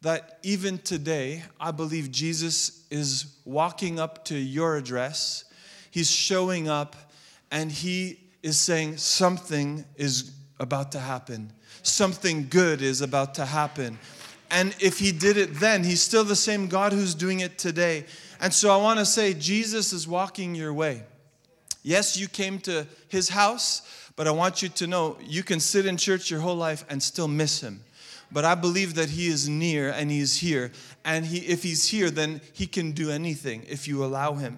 that 0.00 0.40
even 0.42 0.78
today, 0.78 1.44
I 1.60 1.70
believe 1.70 2.10
Jesus 2.10 2.84
is 2.90 3.36
walking 3.44 4.00
up 4.00 4.24
to 4.24 4.36
your 4.36 4.76
address 4.76 5.44
He's 5.92 6.10
showing 6.10 6.70
up 6.70 6.96
and 7.50 7.70
he 7.70 8.18
is 8.42 8.58
saying 8.58 8.96
something 8.96 9.84
is 9.96 10.32
about 10.58 10.90
to 10.92 10.98
happen. 10.98 11.52
Something 11.82 12.48
good 12.48 12.80
is 12.80 13.02
about 13.02 13.34
to 13.34 13.44
happen. 13.44 13.98
And 14.50 14.74
if 14.80 14.98
he 14.98 15.12
did 15.12 15.36
it 15.36 15.54
then, 15.56 15.84
he's 15.84 16.00
still 16.00 16.24
the 16.24 16.34
same 16.34 16.66
God 16.66 16.94
who's 16.94 17.14
doing 17.14 17.40
it 17.40 17.58
today. 17.58 18.06
And 18.40 18.54
so 18.54 18.70
I 18.70 18.78
want 18.78 19.00
to 19.00 19.04
say, 19.04 19.34
Jesus 19.34 19.92
is 19.92 20.08
walking 20.08 20.54
your 20.54 20.72
way. 20.72 21.02
Yes, 21.82 22.16
you 22.16 22.26
came 22.26 22.58
to 22.60 22.86
his 23.08 23.28
house, 23.28 23.82
but 24.16 24.26
I 24.26 24.30
want 24.30 24.62
you 24.62 24.70
to 24.70 24.86
know 24.86 25.18
you 25.20 25.42
can 25.42 25.60
sit 25.60 25.84
in 25.84 25.98
church 25.98 26.30
your 26.30 26.40
whole 26.40 26.56
life 26.56 26.86
and 26.88 27.02
still 27.02 27.28
miss 27.28 27.60
him. 27.60 27.84
But 28.30 28.46
I 28.46 28.54
believe 28.54 28.94
that 28.94 29.10
he 29.10 29.26
is 29.26 29.46
near 29.46 29.90
and 29.90 30.10
he 30.10 30.20
is 30.20 30.38
here. 30.38 30.72
And 31.04 31.26
he, 31.26 31.40
if 31.40 31.62
he's 31.62 31.88
here, 31.88 32.08
then 32.08 32.40
he 32.54 32.66
can 32.66 32.92
do 32.92 33.10
anything 33.10 33.66
if 33.68 33.86
you 33.86 34.02
allow 34.02 34.32
him. 34.32 34.56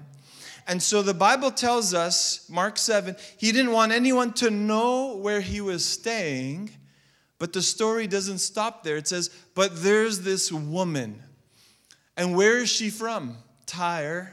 And 0.66 0.82
so 0.82 1.02
the 1.02 1.14
Bible 1.14 1.50
tells 1.50 1.92
us, 1.92 2.48
Mark 2.48 2.78
7, 2.78 3.16
he 3.36 3.52
didn't 3.52 3.72
want 3.72 3.92
anyone 3.92 4.32
to 4.34 4.50
know 4.50 5.16
where 5.16 5.40
he 5.40 5.60
was 5.60 5.84
staying, 5.84 6.70
but 7.38 7.52
the 7.52 7.62
story 7.62 8.06
doesn't 8.06 8.38
stop 8.38 8.82
there. 8.82 8.96
It 8.96 9.08
says, 9.08 9.30
But 9.54 9.82
there's 9.82 10.20
this 10.20 10.50
woman. 10.50 11.22
And 12.16 12.36
where 12.36 12.58
is 12.58 12.70
she 12.70 12.90
from? 12.90 13.36
Tyre. 13.66 14.32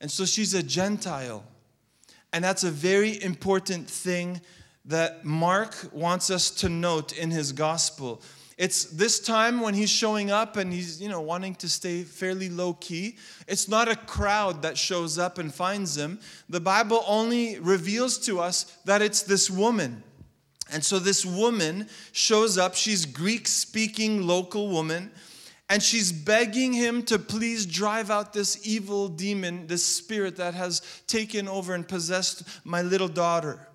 And 0.00 0.10
so 0.10 0.24
she's 0.24 0.54
a 0.54 0.62
Gentile. 0.62 1.44
And 2.32 2.44
that's 2.44 2.64
a 2.64 2.70
very 2.70 3.22
important 3.22 3.88
thing 3.88 4.40
that 4.84 5.24
Mark 5.24 5.76
wants 5.92 6.30
us 6.30 6.50
to 6.50 6.68
note 6.68 7.16
in 7.16 7.30
his 7.30 7.52
gospel. 7.52 8.22
It's 8.58 8.86
this 8.86 9.20
time 9.20 9.60
when 9.60 9.72
he's 9.72 9.88
showing 9.88 10.32
up 10.32 10.56
and 10.56 10.72
he's, 10.72 11.00
you 11.00 11.08
know, 11.08 11.20
wanting 11.20 11.54
to 11.56 11.68
stay 11.68 12.02
fairly 12.02 12.48
low 12.48 12.74
key. 12.74 13.16
It's 13.46 13.68
not 13.68 13.88
a 13.88 13.94
crowd 13.94 14.62
that 14.62 14.76
shows 14.76 15.16
up 15.16 15.38
and 15.38 15.54
finds 15.54 15.96
him. 15.96 16.18
The 16.48 16.58
Bible 16.58 17.04
only 17.06 17.60
reveals 17.60 18.18
to 18.26 18.40
us 18.40 18.64
that 18.84 19.00
it's 19.00 19.22
this 19.22 19.48
woman. 19.48 20.02
And 20.72 20.84
so 20.84 20.98
this 20.98 21.24
woman 21.24 21.88
shows 22.10 22.58
up. 22.58 22.74
She's 22.74 23.06
Greek 23.06 23.46
speaking 23.46 24.26
local 24.26 24.68
woman. 24.68 25.12
And 25.70 25.80
she's 25.80 26.10
begging 26.10 26.72
him 26.72 27.04
to 27.04 27.18
please 27.18 27.64
drive 27.64 28.10
out 28.10 28.32
this 28.32 28.66
evil 28.66 29.06
demon, 29.06 29.68
this 29.68 29.84
spirit 29.84 30.36
that 30.36 30.54
has 30.54 30.82
taken 31.06 31.46
over 31.46 31.74
and 31.74 31.86
possessed 31.86 32.42
my 32.64 32.82
little 32.82 33.06
daughter. 33.06 33.68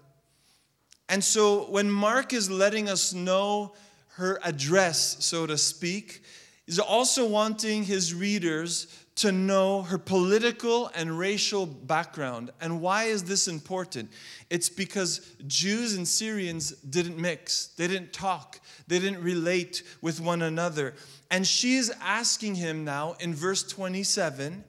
And 1.08 1.24
so 1.24 1.70
when 1.72 1.90
Mark 1.90 2.34
is 2.34 2.50
letting 2.50 2.90
us 2.90 3.14
know 3.14 3.76
her 4.16 4.40
address, 4.44 5.18
so 5.26 5.46
to 5.48 5.58
speak, 5.58 6.24
is 6.68 6.80
also 6.80 7.28
wanting 7.28 7.84
his 7.84 8.14
readers 8.14 8.88
to 9.16 9.32
know 9.32 9.84
her 9.84 9.98
political 9.98 10.90
and 10.96 11.18
racial 11.18 11.66
background. 11.66 12.52
And 12.62 12.82
why 12.82 13.06
is 13.06 13.24
this 13.24 13.48
important? 13.48 14.12
It's 14.50 14.70
because 14.70 15.36
Jews 15.46 15.96
and 15.96 16.08
Syrians 16.08 16.72
didn't 16.72 17.18
mix, 17.18 17.68
they 17.78 17.88
didn't 17.88 18.14
talk, 18.14 18.60
they 18.88 19.00
didn't 19.00 19.22
relate 19.22 19.84
with 20.02 20.20
one 20.20 20.42
another. 20.42 20.96
And 21.30 21.46
she's 21.46 21.92
asking 22.02 22.56
him 22.56 22.84
now 22.84 23.16
in 23.20 23.36
verse 23.36 23.64
27 23.64 24.64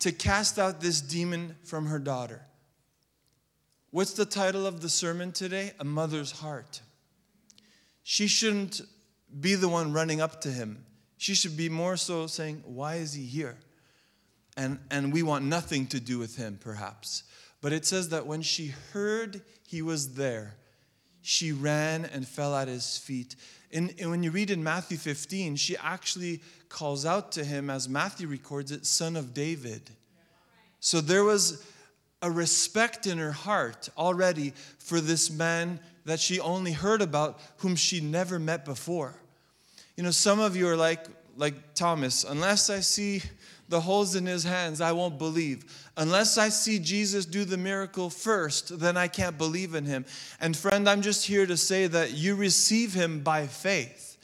to 0.00 0.12
cast 0.12 0.58
out 0.58 0.80
this 0.80 1.00
demon 1.00 1.54
from 1.64 1.86
her 1.86 2.00
daughter. 2.00 2.42
What's 3.90 4.14
the 4.14 4.24
title 4.24 4.66
of 4.66 4.80
the 4.80 4.88
sermon 4.88 5.32
today? 5.32 5.72
A 5.78 5.84
Mother's 5.84 6.32
Heart. 6.32 6.80
She 8.02 8.26
shouldn't 8.26 8.80
be 9.40 9.54
the 9.54 9.68
one 9.68 9.92
running 9.92 10.20
up 10.20 10.40
to 10.42 10.48
him. 10.48 10.84
She 11.18 11.34
should 11.34 11.56
be 11.56 11.68
more 11.68 11.96
so 11.96 12.26
saying, 12.26 12.62
Why 12.66 12.96
is 12.96 13.14
he 13.14 13.24
here? 13.24 13.56
And, 14.56 14.78
and 14.90 15.12
we 15.12 15.22
want 15.22 15.44
nothing 15.44 15.86
to 15.88 16.00
do 16.00 16.18
with 16.18 16.36
him, 16.36 16.58
perhaps. 16.60 17.22
But 17.60 17.72
it 17.72 17.86
says 17.86 18.10
that 18.10 18.26
when 18.26 18.42
she 18.42 18.74
heard 18.92 19.40
he 19.66 19.80
was 19.82 20.14
there, 20.14 20.56
she 21.22 21.52
ran 21.52 22.04
and 22.04 22.26
fell 22.26 22.54
at 22.54 22.68
his 22.68 22.98
feet. 22.98 23.36
And, 23.72 23.94
and 23.98 24.10
when 24.10 24.22
you 24.22 24.30
read 24.30 24.50
in 24.50 24.62
Matthew 24.62 24.98
15, 24.98 25.56
she 25.56 25.76
actually 25.76 26.42
calls 26.68 27.06
out 27.06 27.32
to 27.32 27.44
him, 27.44 27.70
as 27.70 27.88
Matthew 27.88 28.26
records 28.26 28.72
it, 28.72 28.84
Son 28.84 29.16
of 29.16 29.32
David. 29.32 29.90
So 30.80 31.00
there 31.00 31.24
was 31.24 31.64
a 32.20 32.30
respect 32.30 33.06
in 33.06 33.18
her 33.18 33.32
heart 33.32 33.88
already 33.96 34.52
for 34.78 35.00
this 35.00 35.30
man 35.30 35.80
that 36.04 36.20
she 36.20 36.40
only 36.40 36.72
heard 36.72 37.02
about, 37.02 37.40
whom 37.58 37.76
she 37.76 38.00
never 38.00 38.38
met 38.38 38.64
before. 38.64 39.14
You 39.96 40.04
know, 40.04 40.10
some 40.10 40.40
of 40.40 40.56
you 40.56 40.68
are 40.68 40.76
like, 40.76 41.06
like 41.36 41.74
Thomas, 41.74 42.24
unless 42.24 42.70
I 42.70 42.80
see 42.80 43.22
the 43.68 43.80
holes 43.80 44.14
in 44.14 44.26
his 44.26 44.44
hands, 44.44 44.80
I 44.80 44.92
won't 44.92 45.18
believe. 45.18 45.64
Unless 45.96 46.38
I 46.38 46.48
see 46.50 46.78
Jesus 46.78 47.24
do 47.24 47.44
the 47.44 47.56
miracle 47.56 48.10
first, 48.10 48.78
then 48.78 48.96
I 48.96 49.08
can't 49.08 49.38
believe 49.38 49.74
in 49.74 49.86
him. 49.86 50.04
And 50.40 50.56
friend, 50.56 50.88
I'm 50.88 51.02
just 51.02 51.26
here 51.26 51.46
to 51.46 51.56
say 51.56 51.86
that 51.86 52.12
you 52.12 52.34
receive 52.34 52.92
him 52.92 53.20
by 53.20 53.46
faith. 53.46 54.18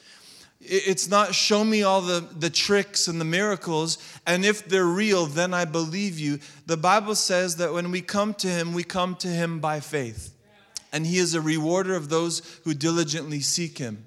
It's 0.61 1.09
not 1.09 1.35
show 1.35 1.65
me 1.65 1.83
all 1.83 2.01
the, 2.03 2.21
the 2.21 2.51
tricks 2.51 3.09
and 3.09 3.21
the 3.21 3.25
miracles, 3.25 3.99
and 4.27 4.45
if 4.45 4.69
they're 4.69 4.85
real, 4.85 5.27
then 5.27 5.55
I 5.55 5.65
believe 5.65 6.19
you. 6.19 6.41
The 6.67 6.77
Bible 6.77 7.15
says 7.15 7.57
that 7.57 7.73
when 7.73 7.91
we 7.91 8.01
come 8.01 8.35
to 8.35 8.49
him, 8.49 8.75
we 8.75 8.83
come 8.83 9.15
to 9.17 9.29
him 9.29 9.61
by 9.61 9.81
faith 9.81 10.35
and 10.93 11.07
he 11.07 11.19
is 11.19 11.35
a 11.35 11.41
rewarder 11.41 11.95
of 11.95 12.09
those 12.09 12.61
who 12.65 12.75
diligently 12.75 13.41
seek 13.41 13.79
him. 13.79 14.05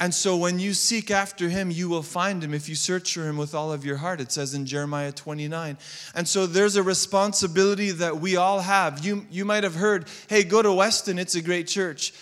And 0.00 0.14
so 0.14 0.34
when 0.34 0.58
you 0.58 0.72
seek 0.72 1.10
after 1.10 1.50
him, 1.50 1.70
you 1.70 1.86
will 1.90 2.02
find 2.02 2.42
him 2.42 2.54
if 2.54 2.70
you 2.70 2.74
search 2.74 3.12
for 3.12 3.28
him 3.28 3.36
with 3.36 3.54
all 3.54 3.70
of 3.70 3.84
your 3.84 3.98
heart, 3.98 4.18
it 4.18 4.32
says 4.32 4.54
in 4.54 4.64
Jeremiah 4.64 5.12
29. 5.12 5.76
And 6.14 6.26
so 6.26 6.46
there's 6.46 6.76
a 6.76 6.82
responsibility 6.82 7.90
that 7.90 8.16
we 8.18 8.36
all 8.36 8.60
have. 8.60 9.04
You, 9.04 9.26
you 9.30 9.44
might 9.44 9.62
have 9.62 9.74
heard, 9.74 10.08
hey, 10.30 10.42
go 10.42 10.62
to 10.62 10.72
Weston, 10.72 11.18
it's 11.18 11.34
a 11.34 11.42
great 11.42 11.66
church. 11.66 12.14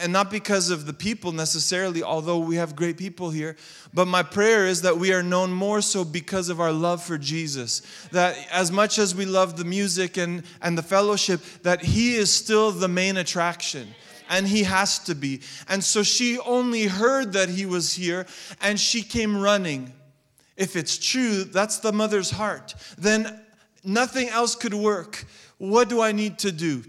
And 0.00 0.14
not 0.14 0.30
because 0.30 0.70
of 0.70 0.86
the 0.86 0.94
people 0.94 1.30
necessarily, 1.30 2.02
although 2.02 2.38
we 2.38 2.56
have 2.56 2.74
great 2.74 2.96
people 2.96 3.28
here, 3.28 3.56
but 3.92 4.06
my 4.06 4.22
prayer 4.22 4.66
is 4.66 4.80
that 4.80 4.96
we 4.96 5.12
are 5.12 5.22
known 5.22 5.52
more 5.52 5.82
so 5.82 6.06
because 6.06 6.48
of 6.48 6.58
our 6.58 6.72
love 6.72 7.02
for 7.02 7.18
Jesus. 7.18 7.82
That 8.12 8.34
as 8.50 8.72
much 8.72 8.98
as 8.98 9.14
we 9.14 9.26
love 9.26 9.58
the 9.58 9.64
music 9.66 10.16
and, 10.16 10.42
and 10.62 10.78
the 10.78 10.82
fellowship, 10.82 11.42
that 11.64 11.82
he 11.82 12.14
is 12.14 12.32
still 12.32 12.72
the 12.72 12.88
main 12.88 13.18
attraction 13.18 13.94
and 14.28 14.46
he 14.46 14.64
has 14.64 14.98
to 15.00 15.14
be. 15.14 15.40
And 15.68 15.82
so 15.82 16.02
she 16.02 16.38
only 16.38 16.86
heard 16.86 17.32
that 17.34 17.48
he 17.48 17.66
was 17.66 17.94
here 17.94 18.26
and 18.60 18.78
she 18.78 19.02
came 19.02 19.36
running. 19.36 19.92
If 20.56 20.76
it's 20.76 20.98
true, 20.98 21.44
that's 21.44 21.78
the 21.78 21.92
mother's 21.92 22.30
heart. 22.30 22.74
Then 22.96 23.40
nothing 23.84 24.28
else 24.28 24.54
could 24.54 24.74
work. 24.74 25.24
What 25.58 25.88
do 25.88 26.00
I 26.00 26.12
need 26.12 26.38
to 26.40 26.52
do? 26.52 26.84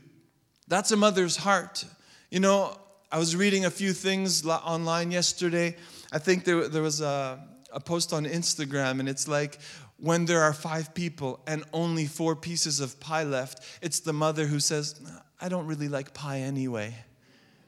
That's 0.68 0.92
a 0.92 0.98
mother's 0.98 1.38
heart. 1.38 1.86
You 2.30 2.40
know, 2.40 2.78
I 3.12 3.20
was 3.20 3.36
reading 3.36 3.66
a 3.66 3.72
few 3.72 3.94
things 3.94 4.46
online 4.46 5.12
yesterday. 5.12 5.76
I 6.12 6.20
think 6.20 6.44
there, 6.44 6.68
there 6.68 6.82
was 6.82 7.02
a, 7.02 7.42
a 7.72 7.80
post 7.80 8.12
on 8.12 8.26
Instagram, 8.26 9.00
and 9.00 9.08
it's 9.08 9.28
like, 9.28 9.60
when 10.00 10.26
there 10.26 10.44
are 10.44 10.54
five 10.54 10.94
people 10.94 11.40
and 11.48 11.64
only 11.74 12.06
four 12.06 12.36
pieces 12.36 12.80
of 12.80 13.00
pie 13.00 13.24
left, 13.24 13.64
it's 13.82 14.02
the 14.02 14.14
mother 14.14 14.46
who 14.46 14.60
says, 14.60 15.02
I 15.42 15.50
don't 15.50 15.66
really 15.66 15.88
like 15.88 16.14
pie 16.14 16.40
anyway 16.40 16.96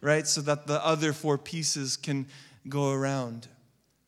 right? 0.02 0.28
So 0.28 0.42
that 0.42 0.68
the 0.68 0.84
other 0.86 1.14
four 1.14 1.38
pieces 1.38 1.98
can 1.98 2.28
go 2.68 2.92
around. 2.92 3.48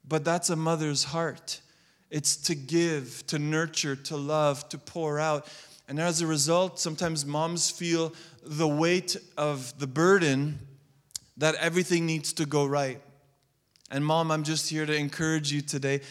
But 0.08 0.26
that's 0.26 0.50
a 0.50 0.56
mother's 0.56 1.06
heart. 1.06 1.62
It's 2.10 2.36
to 2.38 2.56
give, 2.56 3.26
to 3.28 3.40
nurture, 3.40 3.96
to 3.96 4.18
love, 4.18 4.68
to 4.70 4.78
pour 4.78 5.20
out. 5.20 5.48
And 5.88 6.00
as 6.00 6.22
a 6.22 6.28
result, 6.28 6.80
sometimes 6.80 7.26
moms 7.26 7.70
feel 7.72 8.14
the 8.44 8.68
weight 8.68 9.16
of 9.38 9.78
the 9.80 9.88
burden 9.88 10.60
that 11.38 11.56
everything 11.56 12.06
needs 12.06 12.34
to 12.34 12.46
go 12.46 12.66
right. 12.66 13.02
And 13.90 14.06
mom, 14.06 14.32
I'm 14.32 14.44
just 14.44 14.70
here 14.70 14.86
to 14.86 14.96
encourage 14.96 15.52
you 15.52 15.62
today. 15.62 16.02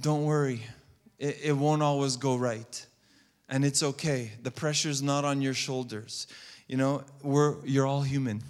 Don't 0.00 0.24
worry, 0.24 0.62
it, 1.18 1.38
it 1.44 1.52
won't 1.52 1.82
always 1.82 2.16
go 2.16 2.36
right. 2.36 2.86
And 3.48 3.64
it's 3.64 3.82
okay. 3.82 4.32
The 4.42 4.50
pressure's 4.50 5.02
not 5.02 5.24
on 5.24 5.42
your 5.42 5.54
shoulders. 5.54 6.26
You 6.66 6.76
know, 6.76 7.04
we're, 7.22 7.56
you're 7.64 7.86
all 7.86 8.02
human. 8.02 8.42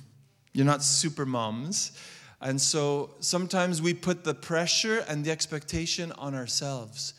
You're 0.55 0.65
not 0.65 0.83
super 0.83 1.27
moms. 1.27 1.93
And 2.41 2.61
so 2.61 3.11
sometimes 3.21 3.83
we 3.83 3.93
put 3.93 4.25
the 4.25 4.35
pressure 4.35 5.05
and 5.09 5.25
the 5.25 5.31
expectation 5.31 6.13
on 6.13 6.35
ourselves. 6.35 7.15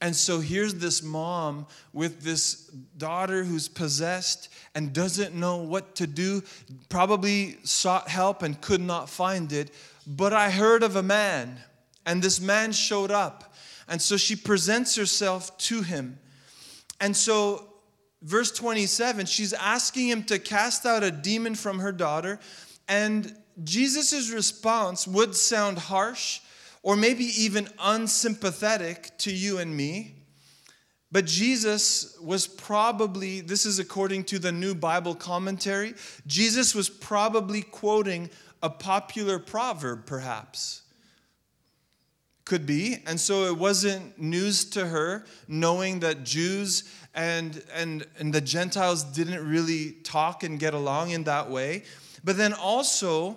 And 0.00 0.14
so 0.14 0.40
here's 0.40 0.74
this 0.74 1.02
mom 1.02 1.66
with 1.92 2.20
this 2.20 2.66
daughter 2.98 3.44
who's 3.44 3.68
possessed 3.68 4.50
and 4.74 4.92
doesn't 4.92 5.34
know 5.34 5.58
what 5.58 5.94
to 5.96 6.06
do, 6.06 6.42
probably 6.88 7.56
sought 7.62 8.08
help 8.08 8.42
and 8.42 8.60
could 8.60 8.80
not 8.80 9.08
find 9.08 9.52
it. 9.52 9.72
But 10.06 10.32
I 10.32 10.50
heard 10.50 10.82
of 10.82 10.96
a 10.96 11.02
man, 11.02 11.58
and 12.04 12.20
this 12.20 12.38
man 12.38 12.72
showed 12.72 13.10
up. 13.10 13.54
And 13.88 14.02
so 14.02 14.16
she 14.16 14.36
presents 14.36 14.96
herself 14.96 15.56
to 15.58 15.82
him. 15.82 16.18
And 17.00 17.16
so, 17.16 17.66
verse 18.20 18.50
27, 18.50 19.26
she's 19.26 19.52
asking 19.52 20.08
him 20.08 20.24
to 20.24 20.38
cast 20.38 20.84
out 20.84 21.02
a 21.02 21.10
demon 21.10 21.54
from 21.54 21.78
her 21.78 21.92
daughter 21.92 22.40
and 22.88 23.34
Jesus' 23.62 24.30
response 24.30 25.06
would 25.06 25.34
sound 25.34 25.78
harsh 25.78 26.40
or 26.82 26.96
maybe 26.96 27.24
even 27.24 27.68
unsympathetic 27.78 29.16
to 29.18 29.32
you 29.32 29.58
and 29.58 29.74
me. 29.74 30.14
But 31.10 31.26
Jesus 31.26 32.18
was 32.20 32.46
probably, 32.46 33.40
this 33.40 33.64
is 33.64 33.78
according 33.78 34.24
to 34.24 34.38
the 34.38 34.50
New 34.50 34.74
Bible 34.74 35.14
Commentary, 35.14 35.94
Jesus 36.26 36.74
was 36.74 36.90
probably 36.90 37.62
quoting 37.62 38.28
a 38.62 38.68
popular 38.68 39.38
proverb, 39.38 40.06
perhaps. 40.06 40.82
Could 42.44 42.66
be. 42.66 42.98
And 43.06 43.18
so 43.18 43.44
it 43.44 43.56
wasn't 43.56 44.20
news 44.20 44.64
to 44.70 44.86
her 44.86 45.24
knowing 45.48 46.00
that 46.00 46.24
Jews 46.24 46.84
and, 47.14 47.62
and, 47.74 48.04
and 48.18 48.34
the 48.34 48.40
Gentiles 48.40 49.04
didn't 49.04 49.48
really 49.48 49.92
talk 50.02 50.42
and 50.42 50.58
get 50.58 50.74
along 50.74 51.10
in 51.10 51.24
that 51.24 51.48
way. 51.48 51.84
But 52.24 52.38
then 52.38 52.54
also, 52.54 53.36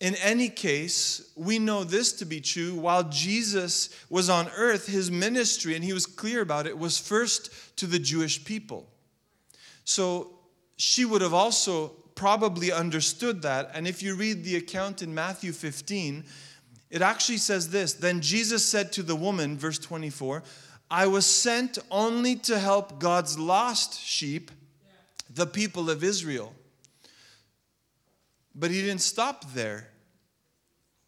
in 0.00 0.14
any 0.16 0.48
case, 0.48 1.32
we 1.36 1.58
know 1.58 1.82
this 1.82 2.12
to 2.14 2.24
be 2.24 2.40
true. 2.40 2.76
While 2.76 3.04
Jesus 3.04 3.90
was 4.08 4.30
on 4.30 4.48
earth, 4.56 4.86
his 4.86 5.10
ministry, 5.10 5.74
and 5.74 5.84
he 5.84 5.92
was 5.92 6.06
clear 6.06 6.40
about 6.40 6.68
it, 6.68 6.78
was 6.78 6.98
first 6.98 7.76
to 7.78 7.86
the 7.86 7.98
Jewish 7.98 8.44
people. 8.44 8.88
So 9.84 10.38
she 10.76 11.04
would 11.04 11.20
have 11.20 11.34
also 11.34 11.88
probably 12.14 12.70
understood 12.70 13.42
that. 13.42 13.70
And 13.74 13.88
if 13.88 14.02
you 14.02 14.14
read 14.14 14.44
the 14.44 14.56
account 14.56 15.02
in 15.02 15.12
Matthew 15.14 15.52
15, 15.52 16.24
it 16.90 17.02
actually 17.02 17.38
says 17.38 17.70
this 17.70 17.92
Then 17.92 18.20
Jesus 18.20 18.64
said 18.64 18.92
to 18.92 19.02
the 19.02 19.16
woman, 19.16 19.58
verse 19.58 19.78
24, 19.78 20.44
I 20.90 21.06
was 21.06 21.26
sent 21.26 21.78
only 21.90 22.36
to 22.36 22.58
help 22.58 22.98
God's 22.98 23.38
lost 23.38 24.00
sheep, 24.00 24.50
the 25.28 25.46
people 25.46 25.90
of 25.90 26.04
Israel. 26.04 26.54
But 28.58 28.70
he 28.70 28.80
didn't 28.82 29.02
stop 29.02 29.52
there. 29.52 29.88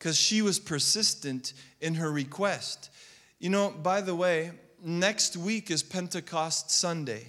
because 0.01 0.17
she 0.17 0.41
was 0.41 0.59
persistent 0.59 1.53
in 1.83 1.95
her 1.97 2.11
request. 2.11 2.91
You 3.39 3.51
know, 3.51 3.71
by 3.71 4.01
the 4.01 4.15
way, 4.15 4.53
next 4.83 5.37
week 5.37 5.71
is 5.71 5.83
Pentecost 5.83 6.71
Sunday. 6.71 7.27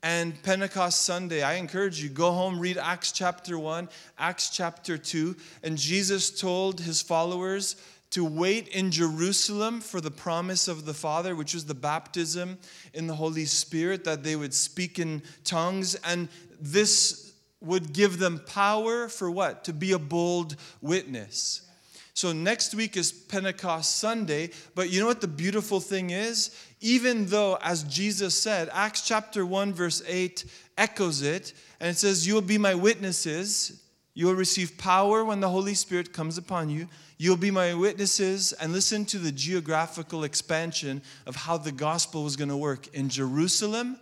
And 0.00 0.40
Pentecost 0.44 1.02
Sunday, 1.02 1.42
I 1.42 1.54
encourage 1.54 2.00
you, 2.00 2.10
go 2.10 2.30
home, 2.30 2.60
read 2.60 2.78
Acts 2.78 3.10
chapter 3.10 3.58
1, 3.58 3.88
Acts 4.18 4.50
chapter 4.50 4.96
2. 4.96 5.34
And 5.64 5.76
Jesus 5.76 6.38
told 6.38 6.80
his 6.80 7.02
followers 7.02 7.74
to 8.10 8.24
wait 8.24 8.68
in 8.68 8.92
Jerusalem 8.92 9.80
for 9.80 10.00
the 10.00 10.12
promise 10.12 10.68
of 10.68 10.84
the 10.84 10.94
Father, 10.94 11.34
which 11.34 11.54
was 11.54 11.64
the 11.64 11.74
baptism 11.74 12.58
in 12.92 13.08
the 13.08 13.16
Holy 13.16 13.46
Spirit, 13.46 14.04
that 14.04 14.22
they 14.22 14.36
would 14.36 14.54
speak 14.54 15.00
in 15.00 15.22
tongues. 15.42 15.96
And 16.04 16.28
this 16.60 17.23
would 17.64 17.92
give 17.92 18.18
them 18.18 18.40
power 18.46 19.08
for 19.08 19.30
what? 19.30 19.64
To 19.64 19.72
be 19.72 19.92
a 19.92 19.98
bold 19.98 20.56
witness. 20.80 21.62
So 22.16 22.32
next 22.32 22.76
week 22.76 22.96
is 22.96 23.10
Pentecost 23.10 23.98
Sunday, 23.98 24.50
but 24.76 24.88
you 24.88 25.00
know 25.00 25.06
what 25.06 25.20
the 25.20 25.26
beautiful 25.26 25.80
thing 25.80 26.10
is? 26.10 26.56
Even 26.80 27.26
though, 27.26 27.58
as 27.60 27.82
Jesus 27.82 28.40
said, 28.40 28.70
Acts 28.72 29.06
chapter 29.06 29.44
1, 29.44 29.72
verse 29.72 30.00
8 30.06 30.44
echoes 30.78 31.22
it, 31.22 31.54
and 31.80 31.90
it 31.90 31.98
says, 31.98 32.24
You 32.24 32.34
will 32.34 32.40
be 32.40 32.58
my 32.58 32.74
witnesses. 32.76 33.80
You 34.14 34.26
will 34.26 34.36
receive 34.36 34.78
power 34.78 35.24
when 35.24 35.40
the 35.40 35.48
Holy 35.48 35.74
Spirit 35.74 36.12
comes 36.12 36.38
upon 36.38 36.70
you. 36.70 36.86
You'll 37.18 37.36
be 37.36 37.50
my 37.50 37.74
witnesses. 37.74 38.52
And 38.52 38.72
listen 38.72 39.04
to 39.06 39.18
the 39.18 39.32
geographical 39.32 40.22
expansion 40.22 41.02
of 41.26 41.34
how 41.34 41.56
the 41.56 41.72
gospel 41.72 42.22
was 42.22 42.36
going 42.36 42.48
to 42.48 42.56
work 42.56 42.86
in 42.94 43.08
Jerusalem, 43.08 43.98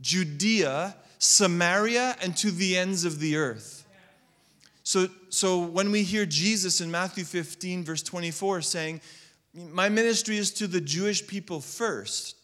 Judea, 0.00 0.96
Samaria, 1.22 2.16
and 2.20 2.36
to 2.38 2.50
the 2.50 2.76
ends 2.76 3.04
of 3.04 3.20
the 3.20 3.36
earth. 3.36 3.86
So, 4.82 5.06
so 5.28 5.60
when 5.60 5.92
we 5.92 6.02
hear 6.02 6.26
Jesus 6.26 6.80
in 6.80 6.90
Matthew 6.90 7.22
15, 7.22 7.84
verse 7.84 8.02
24, 8.02 8.62
saying, 8.62 9.00
My 9.54 9.88
ministry 9.88 10.36
is 10.36 10.50
to 10.54 10.66
the 10.66 10.80
Jewish 10.80 11.24
people 11.24 11.60
first, 11.60 12.34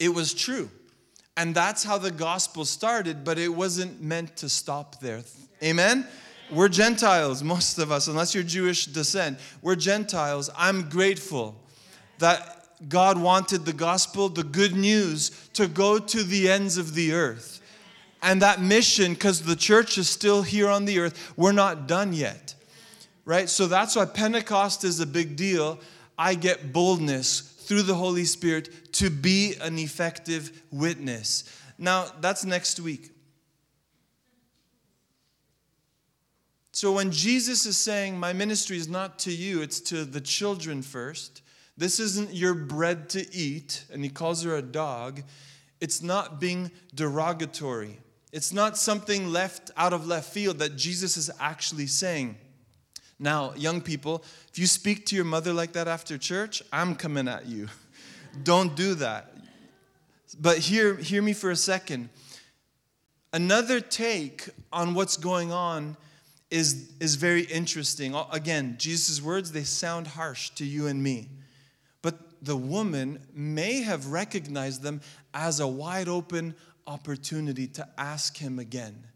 it 0.00 0.08
was 0.08 0.34
true. 0.34 0.68
And 1.36 1.54
that's 1.54 1.84
how 1.84 1.96
the 1.96 2.10
gospel 2.10 2.64
started, 2.64 3.22
but 3.22 3.38
it 3.38 3.50
wasn't 3.50 4.02
meant 4.02 4.36
to 4.38 4.48
stop 4.48 4.98
there. 4.98 5.22
Amen? 5.62 6.04
We're 6.50 6.68
Gentiles, 6.68 7.44
most 7.44 7.78
of 7.78 7.92
us, 7.92 8.08
unless 8.08 8.34
you're 8.34 8.42
Jewish 8.42 8.86
descent. 8.86 9.38
We're 9.62 9.76
Gentiles. 9.76 10.50
I'm 10.56 10.88
grateful 10.88 11.54
that 12.18 12.66
God 12.88 13.16
wanted 13.16 13.64
the 13.64 13.72
gospel, 13.72 14.28
the 14.28 14.42
good 14.42 14.74
news, 14.74 15.30
to 15.52 15.68
go 15.68 16.00
to 16.00 16.24
the 16.24 16.50
ends 16.50 16.78
of 16.78 16.94
the 16.94 17.12
earth. 17.12 17.60
And 18.22 18.40
that 18.40 18.62
mission, 18.62 19.14
because 19.14 19.42
the 19.42 19.56
church 19.56 19.98
is 19.98 20.08
still 20.08 20.42
here 20.42 20.68
on 20.68 20.84
the 20.84 21.00
earth, 21.00 21.32
we're 21.36 21.52
not 21.52 21.88
done 21.88 22.12
yet. 22.12 22.54
Right? 23.24 23.48
So 23.48 23.66
that's 23.66 23.96
why 23.96 24.04
Pentecost 24.04 24.84
is 24.84 25.00
a 25.00 25.06
big 25.06 25.36
deal. 25.36 25.80
I 26.16 26.34
get 26.34 26.72
boldness 26.72 27.40
through 27.40 27.82
the 27.82 27.94
Holy 27.94 28.24
Spirit 28.24 28.92
to 28.94 29.10
be 29.10 29.54
an 29.60 29.78
effective 29.78 30.62
witness. 30.70 31.44
Now, 31.78 32.06
that's 32.20 32.44
next 32.44 32.78
week. 32.78 33.10
So 36.72 36.92
when 36.92 37.10
Jesus 37.10 37.66
is 37.66 37.76
saying, 37.76 38.18
My 38.18 38.32
ministry 38.32 38.76
is 38.76 38.88
not 38.88 39.18
to 39.20 39.32
you, 39.32 39.62
it's 39.62 39.80
to 39.80 40.04
the 40.04 40.20
children 40.20 40.82
first, 40.82 41.42
this 41.76 42.00
isn't 42.00 42.34
your 42.34 42.54
bread 42.54 43.08
to 43.10 43.34
eat, 43.34 43.84
and 43.92 44.04
he 44.04 44.10
calls 44.10 44.42
her 44.44 44.56
a 44.56 44.62
dog, 44.62 45.22
it's 45.80 46.02
not 46.02 46.40
being 46.40 46.70
derogatory. 46.94 47.98
It's 48.32 48.52
not 48.52 48.78
something 48.78 49.30
left 49.30 49.70
out 49.76 49.92
of 49.92 50.06
left 50.06 50.32
field 50.32 50.58
that 50.58 50.76
Jesus 50.76 51.16
is 51.16 51.30
actually 51.38 51.86
saying. 51.86 52.36
Now, 53.18 53.52
young 53.54 53.80
people, 53.80 54.24
if 54.50 54.58
you 54.58 54.66
speak 54.66 55.06
to 55.06 55.16
your 55.16 55.26
mother 55.26 55.52
like 55.52 55.72
that 55.74 55.86
after 55.86 56.16
church, 56.16 56.62
I'm 56.72 56.96
coming 56.96 57.28
at 57.28 57.46
you. 57.46 57.68
Don't 58.42 58.74
do 58.74 58.94
that. 58.94 59.36
But 60.40 60.58
hear, 60.58 60.96
hear 60.96 61.20
me 61.20 61.34
for 61.34 61.50
a 61.50 61.56
second. 61.56 62.08
Another 63.34 63.80
take 63.80 64.48
on 64.72 64.94
what's 64.94 65.16
going 65.16 65.52
on 65.52 65.96
is, 66.50 66.90
is 67.00 67.14
very 67.16 67.42
interesting. 67.42 68.14
Again, 68.30 68.76
Jesus' 68.78 69.22
words, 69.22 69.52
they 69.52 69.62
sound 69.62 70.06
harsh 70.06 70.50
to 70.50 70.64
you 70.64 70.86
and 70.86 71.02
me. 71.02 71.28
But 72.00 72.44
the 72.44 72.56
woman 72.56 73.20
may 73.34 73.82
have 73.82 74.06
recognized 74.06 74.82
them 74.82 75.00
as 75.32 75.60
a 75.60 75.66
wide 75.66 76.08
open 76.08 76.54
opportunity 76.86 77.66
to 77.68 77.88
ask 77.98 78.36
him 78.36 78.58
again. 78.58 79.06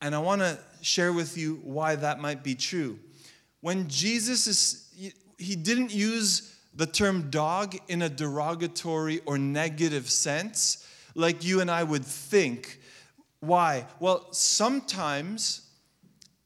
And 0.00 0.14
I 0.14 0.18
want 0.18 0.40
to 0.40 0.58
share 0.80 1.12
with 1.12 1.36
you 1.36 1.60
why 1.62 1.96
that 1.96 2.20
might 2.20 2.42
be 2.42 2.54
true. 2.54 2.98
When 3.60 3.88
Jesus 3.88 4.46
is, 4.46 5.14
he 5.38 5.56
didn't 5.56 5.92
use 5.92 6.56
the 6.74 6.86
term 6.86 7.30
dog 7.30 7.76
in 7.88 8.02
a 8.02 8.08
derogatory 8.08 9.20
or 9.26 9.36
negative 9.36 10.08
sense 10.08 10.86
like 11.14 11.44
you 11.44 11.60
and 11.60 11.70
I 11.70 11.82
would 11.82 12.04
think. 12.04 12.80
Why? 13.40 13.86
Well, 13.98 14.32
sometimes 14.32 15.62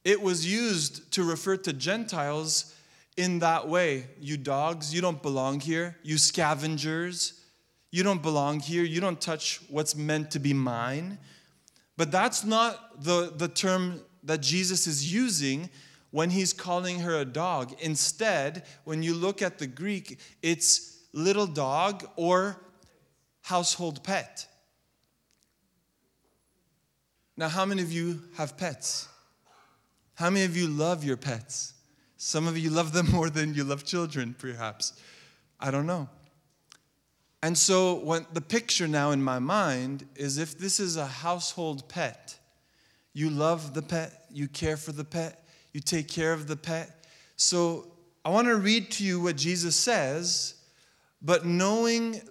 it 0.04 0.20
was 0.20 0.50
used 0.50 1.12
to 1.12 1.24
refer 1.24 1.56
to 1.58 1.72
Gentiles 1.72 2.74
in 3.16 3.38
that 3.40 3.68
way. 3.68 4.06
You 4.20 4.36
dogs, 4.36 4.94
you 4.94 5.00
don't 5.00 5.22
belong 5.22 5.60
here. 5.60 5.96
You 6.02 6.18
scavengers, 6.18 7.43
you 7.94 8.02
don't 8.02 8.22
belong 8.22 8.58
here. 8.58 8.82
You 8.82 9.00
don't 9.00 9.20
touch 9.20 9.60
what's 9.68 9.94
meant 9.94 10.32
to 10.32 10.40
be 10.40 10.52
mine. 10.52 11.16
But 11.96 12.10
that's 12.10 12.44
not 12.44 13.04
the, 13.04 13.32
the 13.36 13.46
term 13.46 14.00
that 14.24 14.40
Jesus 14.42 14.88
is 14.88 15.14
using 15.14 15.70
when 16.10 16.30
he's 16.30 16.52
calling 16.52 16.98
her 16.98 17.20
a 17.20 17.24
dog. 17.24 17.72
Instead, 17.80 18.64
when 18.82 19.04
you 19.04 19.14
look 19.14 19.42
at 19.42 19.60
the 19.60 19.68
Greek, 19.68 20.18
it's 20.42 21.04
little 21.12 21.46
dog 21.46 22.04
or 22.16 22.56
household 23.42 24.02
pet. 24.02 24.44
Now, 27.36 27.48
how 27.48 27.64
many 27.64 27.80
of 27.80 27.92
you 27.92 28.24
have 28.34 28.56
pets? 28.56 29.06
How 30.14 30.30
many 30.30 30.46
of 30.46 30.56
you 30.56 30.66
love 30.66 31.04
your 31.04 31.16
pets? 31.16 31.74
Some 32.16 32.48
of 32.48 32.58
you 32.58 32.70
love 32.70 32.92
them 32.92 33.08
more 33.12 33.30
than 33.30 33.54
you 33.54 33.62
love 33.62 33.84
children, 33.84 34.34
perhaps. 34.36 34.94
I 35.60 35.70
don't 35.70 35.86
know. 35.86 36.08
And 37.44 37.58
so, 37.58 37.96
when 37.96 38.24
the 38.32 38.40
picture 38.40 38.88
now 38.88 39.10
in 39.10 39.22
my 39.22 39.38
mind 39.38 40.06
is 40.16 40.38
if 40.38 40.56
this 40.56 40.80
is 40.80 40.96
a 40.96 41.06
household 41.06 41.86
pet, 41.90 42.38
you 43.12 43.28
love 43.28 43.74
the 43.74 43.82
pet, 43.82 44.24
you 44.30 44.48
care 44.48 44.78
for 44.78 44.92
the 44.92 45.04
pet, 45.04 45.46
you 45.74 45.80
take 45.80 46.08
care 46.08 46.32
of 46.32 46.46
the 46.46 46.56
pet. 46.56 47.06
So, 47.36 47.92
I 48.24 48.30
want 48.30 48.48
to 48.48 48.56
read 48.56 48.90
to 48.92 49.04
you 49.04 49.20
what 49.20 49.36
Jesus 49.36 49.76
says, 49.76 50.54
but 51.20 51.44
knowing 51.44 52.22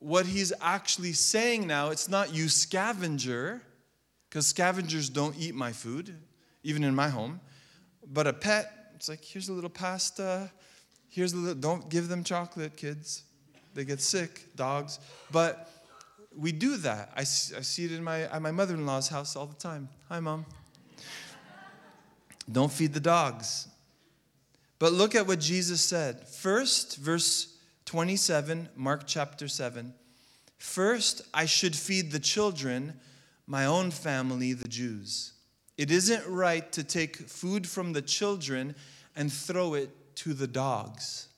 what 0.00 0.26
he's 0.26 0.52
actually 0.60 1.12
saying 1.12 1.68
now, 1.68 1.90
it's 1.90 2.08
not 2.08 2.34
you 2.34 2.48
scavenger, 2.48 3.62
because 4.28 4.48
scavengers 4.48 5.08
don't 5.08 5.38
eat 5.38 5.54
my 5.54 5.70
food, 5.70 6.12
even 6.64 6.82
in 6.82 6.92
my 6.92 7.08
home. 7.08 7.38
But 8.04 8.26
a 8.26 8.32
pet, 8.32 8.90
it's 8.96 9.08
like, 9.08 9.24
here's 9.24 9.48
a 9.48 9.52
little 9.52 9.70
pasta, 9.70 10.50
here's 11.08 11.34
a 11.34 11.36
little, 11.36 11.54
don't 11.54 11.88
give 11.88 12.08
them 12.08 12.24
chocolate, 12.24 12.76
kids 12.76 13.22
they 13.76 13.84
get 13.84 14.00
sick, 14.00 14.56
dogs. 14.56 14.98
But 15.30 15.70
we 16.34 16.50
do 16.50 16.76
that. 16.78 17.12
I, 17.14 17.20
I 17.20 17.24
see 17.24 17.84
it 17.84 17.92
in 17.92 18.02
my, 18.02 18.22
at 18.22 18.42
my 18.42 18.50
mother 18.50 18.74
in 18.74 18.86
law's 18.86 19.08
house 19.08 19.36
all 19.36 19.46
the 19.46 19.54
time. 19.54 19.88
Hi, 20.08 20.18
mom. 20.18 20.46
Don't 22.50 22.72
feed 22.72 22.94
the 22.94 23.00
dogs. 23.00 23.68
But 24.78 24.92
look 24.92 25.14
at 25.14 25.26
what 25.26 25.40
Jesus 25.40 25.80
said. 25.80 26.26
First, 26.26 26.96
verse 26.96 27.56
27, 27.84 28.70
Mark 28.76 29.02
chapter 29.06 29.46
7. 29.46 29.94
First, 30.58 31.22
I 31.34 31.44
should 31.46 31.76
feed 31.76 32.12
the 32.12 32.18
children, 32.18 32.94
my 33.46 33.66
own 33.66 33.90
family, 33.90 34.54
the 34.54 34.68
Jews. 34.68 35.32
It 35.76 35.90
isn't 35.90 36.26
right 36.26 36.70
to 36.72 36.82
take 36.82 37.16
food 37.16 37.66
from 37.66 37.92
the 37.92 38.02
children 38.02 38.74
and 39.14 39.30
throw 39.30 39.74
it 39.74 39.90
to 40.16 40.32
the 40.32 40.46
dogs. 40.46 41.28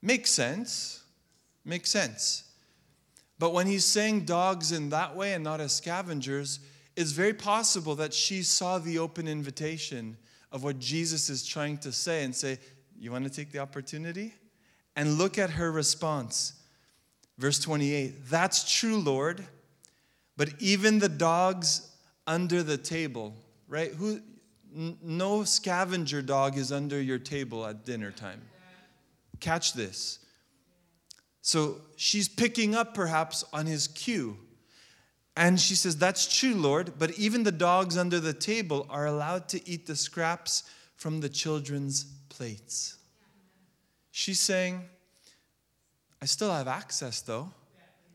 Makes 0.00 0.30
sense. 0.30 1.03
Makes 1.64 1.90
sense. 1.90 2.44
But 3.38 3.52
when 3.52 3.66
he's 3.66 3.84
saying 3.84 4.26
dogs 4.26 4.72
in 4.72 4.90
that 4.90 5.16
way 5.16 5.32
and 5.32 5.42
not 5.42 5.60
as 5.60 5.74
scavengers, 5.74 6.60
it's 6.96 7.10
very 7.10 7.34
possible 7.34 7.94
that 7.96 8.14
she 8.14 8.42
saw 8.42 8.78
the 8.78 8.98
open 8.98 9.26
invitation 9.26 10.16
of 10.52 10.62
what 10.62 10.78
Jesus 10.78 11.28
is 11.28 11.44
trying 11.44 11.78
to 11.78 11.92
say 11.92 12.22
and 12.22 12.34
say, 12.34 12.58
You 12.98 13.10
want 13.10 13.24
to 13.24 13.30
take 13.30 13.50
the 13.50 13.58
opportunity? 13.58 14.34
And 14.96 15.18
look 15.18 15.38
at 15.38 15.50
her 15.50 15.72
response. 15.72 16.52
Verse 17.38 17.58
28 17.58 18.26
That's 18.28 18.78
true, 18.78 18.98
Lord, 18.98 19.44
but 20.36 20.50
even 20.60 21.00
the 21.00 21.08
dogs 21.08 21.90
under 22.26 22.62
the 22.62 22.76
table, 22.76 23.34
right? 23.68 23.92
Who, 23.92 24.20
no 24.74 25.44
scavenger 25.44 26.22
dog 26.22 26.56
is 26.56 26.72
under 26.72 27.00
your 27.00 27.18
table 27.18 27.64
at 27.66 27.84
dinner 27.84 28.10
time. 28.10 28.40
Catch 29.40 29.74
this. 29.74 30.18
So 31.46 31.82
she's 31.96 32.26
picking 32.26 32.74
up 32.74 32.94
perhaps 32.94 33.44
on 33.52 33.66
his 33.66 33.86
cue. 33.86 34.38
And 35.36 35.60
she 35.60 35.74
says, 35.74 35.94
That's 35.94 36.38
true, 36.38 36.54
Lord, 36.54 36.94
but 36.98 37.18
even 37.18 37.42
the 37.42 37.52
dogs 37.52 37.98
under 37.98 38.18
the 38.18 38.32
table 38.32 38.86
are 38.88 39.04
allowed 39.04 39.50
to 39.50 39.68
eat 39.68 39.86
the 39.86 39.94
scraps 39.94 40.62
from 40.96 41.20
the 41.20 41.28
children's 41.28 42.04
plates. 42.30 42.96
She's 44.10 44.40
saying, 44.40 44.84
I 46.22 46.24
still 46.24 46.50
have 46.50 46.66
access 46.66 47.20
though. 47.20 47.50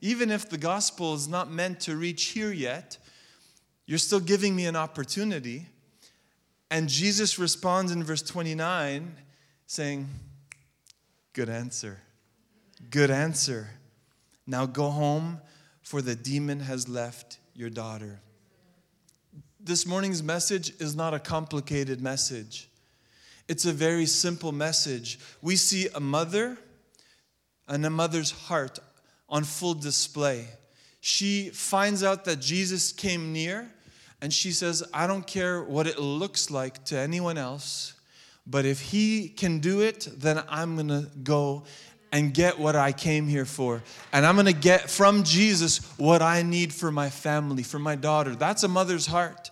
Even 0.01 0.31
if 0.31 0.49
the 0.49 0.57
gospel 0.57 1.13
is 1.13 1.27
not 1.27 1.51
meant 1.51 1.81
to 1.81 1.97
reach 1.97 2.29
here 2.29 2.51
yet, 2.51 2.97
you're 3.85 3.99
still 3.99 4.19
giving 4.19 4.55
me 4.55 4.65
an 4.65 4.75
opportunity. 4.75 5.67
And 6.71 6.89
Jesus 6.89 7.37
responds 7.37 7.91
in 7.91 8.03
verse 8.03 8.23
29 8.23 9.15
saying, 9.67 10.07
Good 11.33 11.49
answer. 11.49 11.99
Good 12.89 13.11
answer. 13.11 13.69
Now 14.47 14.65
go 14.65 14.89
home, 14.89 15.41
for 15.81 16.01
the 16.01 16.15
demon 16.15 16.59
has 16.61 16.87
left 16.87 17.39
your 17.53 17.69
daughter. 17.69 18.21
This 19.59 19.85
morning's 19.85 20.23
message 20.23 20.71
is 20.79 20.95
not 20.95 21.13
a 21.13 21.19
complicated 21.19 21.99
message. 22.01 22.69
It's 23.47 23.65
a 23.65 23.73
very 23.73 24.05
simple 24.05 24.51
message. 24.51 25.19
We 25.41 25.55
see 25.55 25.87
a 25.93 25.99
mother 25.99 26.57
and 27.67 27.85
a 27.85 27.89
mother's 27.89 28.31
heart 28.31 28.79
on 29.27 29.43
full 29.43 29.73
display. 29.73 30.47
She 31.01 31.49
finds 31.49 32.03
out 32.03 32.25
that 32.25 32.39
Jesus 32.39 32.91
came 32.91 33.33
near 33.33 33.69
and 34.21 34.33
she 34.33 34.51
says, 34.51 34.83
I 34.93 35.07
don't 35.07 35.25
care 35.25 35.63
what 35.63 35.87
it 35.87 35.99
looks 35.99 36.51
like 36.51 36.83
to 36.85 36.97
anyone 36.97 37.37
else, 37.37 37.93
but 38.45 38.65
if 38.65 38.81
he 38.81 39.29
can 39.29 39.59
do 39.59 39.81
it, 39.81 40.07
then 40.17 40.43
I'm 40.49 40.75
going 40.75 40.87
to 40.87 41.09
go 41.23 41.63
and 42.11 42.33
get 42.33 42.57
what 42.59 42.75
I 42.75 42.91
came 42.91 43.27
here 43.27 43.45
for. 43.45 43.83
And 44.11 44.25
I'm 44.25 44.43
to 44.43 44.53
get 44.53 44.89
from 44.89 45.23
Jesus 45.23 45.79
what 45.97 46.21
I 46.21 46.41
need 46.41 46.73
for 46.73 46.91
my 46.91 47.09
family, 47.09 47.63
for 47.63 47.79
my 47.79 47.95
daughter. 47.95 48.35
That's 48.35 48.63
a 48.63 48.67
mother's 48.67 49.05
heart. 49.05 49.51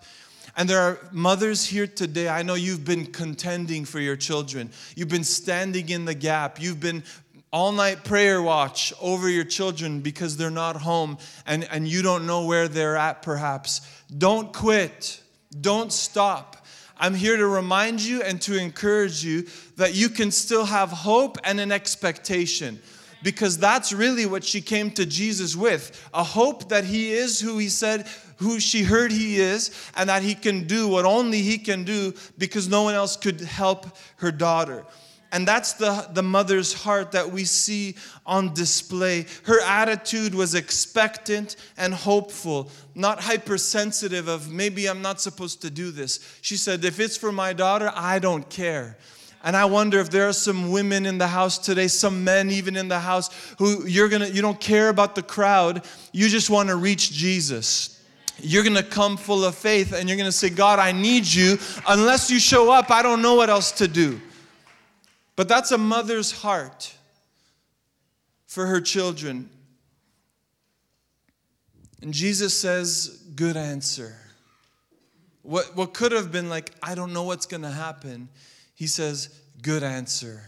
And 0.56 0.67
there 0.67 0.80
are 0.80 0.98
mothers 1.12 1.65
here 1.65 1.86
today. 1.86 2.28
I 2.28 2.41
know 2.41 2.56
you've 2.56 2.84
been 2.84 3.06
contending 3.06 3.86
for 3.86 4.00
your 4.00 4.15
children. 4.15 4.72
You've 4.96 5.10
been 5.10 5.24
standing 5.24 5.89
in 5.89 6.06
the 6.06 6.15
gap. 6.15 6.60
You've 6.60 6.80
been 6.80 7.04
all 7.54 7.72
night 7.72 8.04
prayer 8.04 8.41
watch 8.41 8.91
over 9.00 9.30
your 9.30 9.43
children 9.43 10.02
because 10.02 10.36
they're 10.36 10.50
not 10.50 10.76
home 10.76 11.17
and, 11.46 11.63
and 11.72 11.88
you 11.88 12.02
don't 12.02 12.26
know 12.26 12.46
where 12.46 12.67
they're 12.67 12.98
at, 12.98 13.22
perhaps. 13.22 13.82
Don't 14.17 14.52
quit. 14.52 15.22
Don't 15.62 15.93
stop. 15.93 16.65
I'm 17.00 17.13
here 17.13 17.38
to 17.38 17.48
remind 17.48 18.02
you 18.02 18.24
and 18.24 18.41
to 18.41 18.60
encourage 18.60 19.24
you 19.24 19.48
that 19.77 19.95
you 19.95 20.09
can 20.09 20.31
still 20.31 20.65
have 20.65 20.89
hope 20.89 21.37
and 21.43 21.59
an 21.59 21.71
expectation 21.71 22.79
because 23.23 23.57
that's 23.57 23.93
really 23.93 24.25
what 24.25 24.43
she 24.43 24.61
came 24.61 24.91
to 24.91 25.05
Jesus 25.05 25.55
with 25.55 26.09
a 26.13 26.23
hope 26.23 26.69
that 26.69 26.83
he 26.83 27.11
is 27.11 27.39
who 27.39 27.57
he 27.57 27.69
said, 27.69 28.07
who 28.37 28.59
she 28.59 28.83
heard 28.83 29.11
he 29.11 29.39
is, 29.39 29.71
and 29.95 30.09
that 30.09 30.21
he 30.21 30.35
can 30.35 30.67
do 30.67 30.87
what 30.87 31.05
only 31.05 31.41
he 31.41 31.57
can 31.57 31.83
do 31.83 32.13
because 32.37 32.67
no 32.67 32.83
one 32.83 32.93
else 32.93 33.17
could 33.17 33.41
help 33.41 33.97
her 34.17 34.31
daughter. 34.31 34.85
And 35.31 35.45
that's 35.45 35.73
the, 35.73 36.07
the 36.13 36.23
mother's 36.23 36.73
heart 36.73 37.11
that 37.11 37.31
we 37.31 37.43
see 37.43 37.95
on 38.25 38.53
display. 38.53 39.25
Her 39.43 39.61
attitude 39.61 40.33
was 40.33 40.55
expectant 40.55 41.57
and 41.75 41.93
hopeful, 41.93 42.71
not 42.95 43.19
hypersensitive 43.19 44.29
of 44.29 44.49
maybe 44.49 44.87
I'm 44.87 45.01
not 45.01 45.19
supposed 45.19 45.61
to 45.63 45.69
do 45.69 45.91
this. 45.91 46.39
She 46.41 46.55
said, 46.55 46.85
If 46.85 47.01
it's 47.01 47.17
for 47.17 47.33
my 47.33 47.51
daughter, 47.51 47.91
I 47.93 48.19
don't 48.19 48.49
care. 48.49 48.97
And 49.43 49.56
I 49.56 49.65
wonder 49.65 50.00
if 50.00 50.10
there 50.10 50.28
are 50.28 50.34
some 50.34 50.71
women 50.71 51.06
in 51.06 51.17
the 51.17 51.28
house 51.28 51.58
today, 51.58 51.88
some 51.88 52.23
men 52.23 52.50
even 52.50 52.76
in 52.76 52.88
the 52.88 53.00
house, 53.00 53.30
who 53.60 53.86
you're 53.86 54.10
gonna, 54.10 54.28
you 54.28 54.41
don't 54.41 54.60
care 54.60 54.89
about 54.89 55.15
the 55.15 55.23
crowd, 55.23 55.86
you 56.12 56.28
just 56.28 56.50
want 56.50 56.69
to 56.69 56.76
reach 56.76 57.12
Jesus 57.12 57.97
you're 58.39 58.63
going 58.63 58.76
to 58.76 58.84
come 58.84 59.17
full 59.17 59.43
of 59.43 59.56
faith 59.56 59.93
and 59.93 60.08
you're 60.08 60.17
going 60.17 60.28
to 60.28 60.32
say, 60.32 60.50
God, 60.50 60.80
I 60.80 60.91
need 60.91 61.26
you. 61.26 61.58
Unless 61.88 62.30
you 62.30 62.39
show 62.39 62.71
up, 62.71 62.91
I 62.91 63.02
don't 63.02 63.21
know 63.21 63.36
what 63.36 63.50
else 63.50 63.71
to 63.73 63.88
do. 63.88 64.21
But 65.36 65.47
that's 65.47 65.71
a 65.71 65.78
mother's 65.78 66.32
heart 66.32 66.95
for 68.47 68.65
her 68.65 68.82
children. 68.82 69.50
And 72.02 72.13
Jesus 72.13 72.60
says, 72.60 73.23
Good 73.36 73.58
answer. 73.58 74.15
What, 75.43 75.76
what 75.76 75.93
could 75.93 76.12
have 76.12 76.32
been 76.32 76.50
like, 76.50 76.71
I 76.82 76.95
don't 76.95 77.13
know 77.13 77.23
what's 77.23 77.45
going 77.45 77.62
to 77.62 77.69
happen, 77.69 78.30
he 78.77 78.85
says, 78.85 79.29
Good 79.63 79.81
answer. 79.81 80.43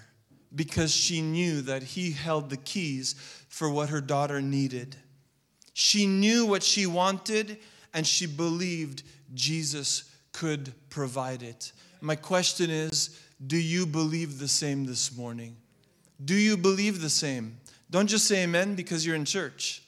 Because 0.56 0.94
she 0.94 1.22
knew 1.22 1.62
that 1.62 1.82
he 1.82 2.12
held 2.12 2.50
the 2.50 2.58
keys 2.58 3.16
for 3.50 3.70
what 3.70 3.90
her 3.90 4.02
daughter 4.02 4.40
needed. 4.40 4.96
She 5.74 6.06
knew 6.06 6.46
what 6.46 6.64
she 6.64 6.86
wanted 6.86 7.58
and 7.94 8.06
she 8.06 8.28
believed 8.28 9.04
Jesus 9.34 10.04
could 10.32 10.74
provide 10.90 11.42
it. 11.42 11.72
My 12.02 12.16
question 12.16 12.70
is 12.70 13.20
do 13.46 13.58
you 13.58 13.86
believe 13.86 14.38
the 14.38 14.48
same 14.48 14.86
this 14.86 15.16
morning? 15.16 15.56
Do 16.24 16.36
you 16.36 16.58
believe 16.58 17.02
the 17.02 17.10
same? 17.10 17.58
Don't 17.90 18.08
just 18.08 18.28
say 18.28 18.44
amen 18.44 18.76
because 18.76 19.06
you're 19.06 19.16
in 19.16 19.26
church. 19.26 19.82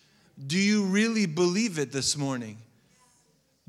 Do 0.48 0.58
you 0.58 0.86
really 0.86 1.26
believe 1.26 1.78
it 1.78 1.92
this 1.92 2.18
morning? 2.18 2.58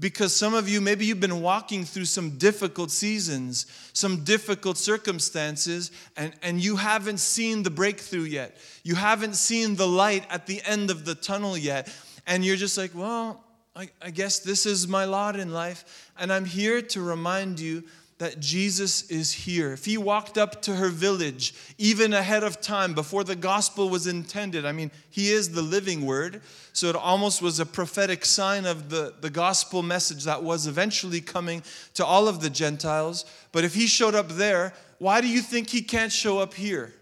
Because 0.02 0.34
some 0.34 0.52
of 0.52 0.68
you, 0.68 0.80
maybe 0.80 1.06
you've 1.06 1.20
been 1.20 1.40
walking 1.40 1.84
through 1.84 2.06
some 2.06 2.30
difficult 2.30 2.90
seasons, 2.90 3.66
some 3.92 4.24
difficult 4.24 4.76
circumstances, 4.76 5.92
and, 6.16 6.32
and 6.42 6.60
you 6.60 6.74
haven't 6.74 7.20
seen 7.20 7.62
the 7.62 7.70
breakthrough 7.70 8.24
yet. 8.24 8.56
You 8.82 8.96
haven't 8.96 9.36
seen 9.36 9.76
the 9.76 9.86
light 9.86 10.26
at 10.28 10.48
the 10.48 10.60
end 10.66 10.90
of 10.90 11.04
the 11.04 11.14
tunnel 11.14 11.56
yet. 11.56 11.88
And 12.26 12.44
you're 12.44 12.56
just 12.56 12.76
like, 12.76 12.90
well, 12.96 13.44
I, 13.76 13.90
I 14.02 14.10
guess 14.10 14.40
this 14.40 14.66
is 14.66 14.88
my 14.88 15.04
lot 15.04 15.36
in 15.36 15.52
life. 15.52 16.10
And 16.18 16.32
I'm 16.32 16.46
here 16.46 16.82
to 16.82 17.00
remind 17.00 17.60
you 17.60 17.84
that 18.22 18.38
Jesus 18.38 19.10
is 19.10 19.32
here. 19.32 19.72
If 19.72 19.84
he 19.84 19.98
walked 19.98 20.38
up 20.38 20.62
to 20.62 20.76
her 20.76 20.90
village 20.90 21.52
even 21.76 22.12
ahead 22.12 22.44
of 22.44 22.60
time 22.60 22.94
before 22.94 23.24
the 23.24 23.34
gospel 23.34 23.88
was 23.88 24.06
intended, 24.06 24.64
I 24.64 24.70
mean, 24.70 24.92
he 25.10 25.32
is 25.32 25.50
the 25.50 25.60
living 25.60 26.06
word. 26.06 26.40
So 26.72 26.86
it 26.86 26.94
almost 26.94 27.42
was 27.42 27.58
a 27.58 27.66
prophetic 27.66 28.24
sign 28.24 28.64
of 28.64 28.90
the, 28.90 29.12
the 29.20 29.28
gospel 29.28 29.82
message 29.82 30.22
that 30.22 30.40
was 30.40 30.68
eventually 30.68 31.20
coming 31.20 31.64
to 31.94 32.06
all 32.06 32.28
of 32.28 32.40
the 32.40 32.48
Gentiles. 32.48 33.24
But 33.50 33.64
if 33.64 33.74
he 33.74 33.88
showed 33.88 34.14
up 34.14 34.28
there, 34.28 34.72
why 34.98 35.20
do 35.20 35.26
you 35.26 35.40
think 35.40 35.68
he 35.68 35.82
can't 35.82 36.12
show 36.12 36.38
up 36.38 36.54
here 36.54 36.94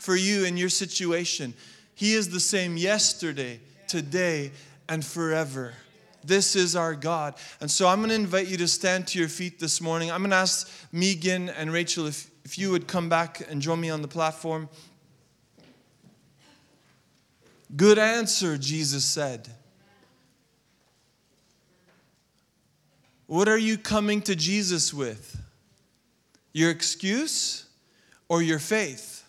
for 0.00 0.16
you 0.16 0.44
in 0.44 0.56
your 0.56 0.70
situation? 0.70 1.54
He 1.94 2.14
is 2.14 2.30
the 2.30 2.40
same 2.40 2.76
yesterday, 2.76 3.60
today, 3.86 4.50
and 4.88 5.04
forever. 5.04 5.74
This 6.24 6.56
is 6.56 6.74
our 6.74 6.94
God. 6.94 7.34
And 7.60 7.70
so 7.70 7.86
I'm 7.86 7.98
going 7.98 8.08
to 8.08 8.14
invite 8.14 8.48
you 8.48 8.56
to 8.58 8.68
stand 8.68 9.06
to 9.08 9.18
your 9.18 9.28
feet 9.28 9.58
this 9.58 9.80
morning. 9.80 10.10
I'm 10.10 10.20
going 10.20 10.30
to 10.30 10.36
ask 10.36 10.70
Megan 10.92 11.50
and 11.50 11.72
Rachel 11.72 12.06
if, 12.06 12.30
if 12.44 12.58
you 12.58 12.70
would 12.70 12.86
come 12.86 13.08
back 13.08 13.42
and 13.50 13.60
join 13.60 13.80
me 13.80 13.90
on 13.90 14.02
the 14.02 14.08
platform. 14.08 14.68
Good 17.76 17.98
answer, 17.98 18.56
Jesus 18.56 19.04
said. 19.04 19.48
What 23.26 23.48
are 23.48 23.58
you 23.58 23.78
coming 23.78 24.22
to 24.22 24.36
Jesus 24.36 24.92
with? 24.92 25.40
Your 26.52 26.70
excuse 26.70 27.66
or 28.28 28.42
your 28.42 28.58
faith? 28.58 29.24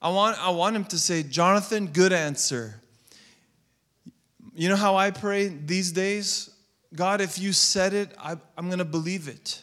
I 0.00 0.10
want, 0.10 0.38
I 0.42 0.50
want 0.50 0.76
him 0.76 0.84
to 0.86 0.98
say, 0.98 1.22
Jonathan, 1.22 1.88
good 1.88 2.12
answer. 2.12 2.80
You 4.58 4.68
know 4.68 4.74
how 4.74 4.96
I 4.96 5.12
pray 5.12 5.46
these 5.46 5.92
days? 5.92 6.50
God, 6.92 7.20
if 7.20 7.38
you 7.38 7.52
said 7.52 7.94
it, 7.94 8.10
I, 8.18 8.32
am 8.56 8.66
going 8.66 8.78
to 8.78 8.84
believe 8.84 9.28
it. 9.28 9.62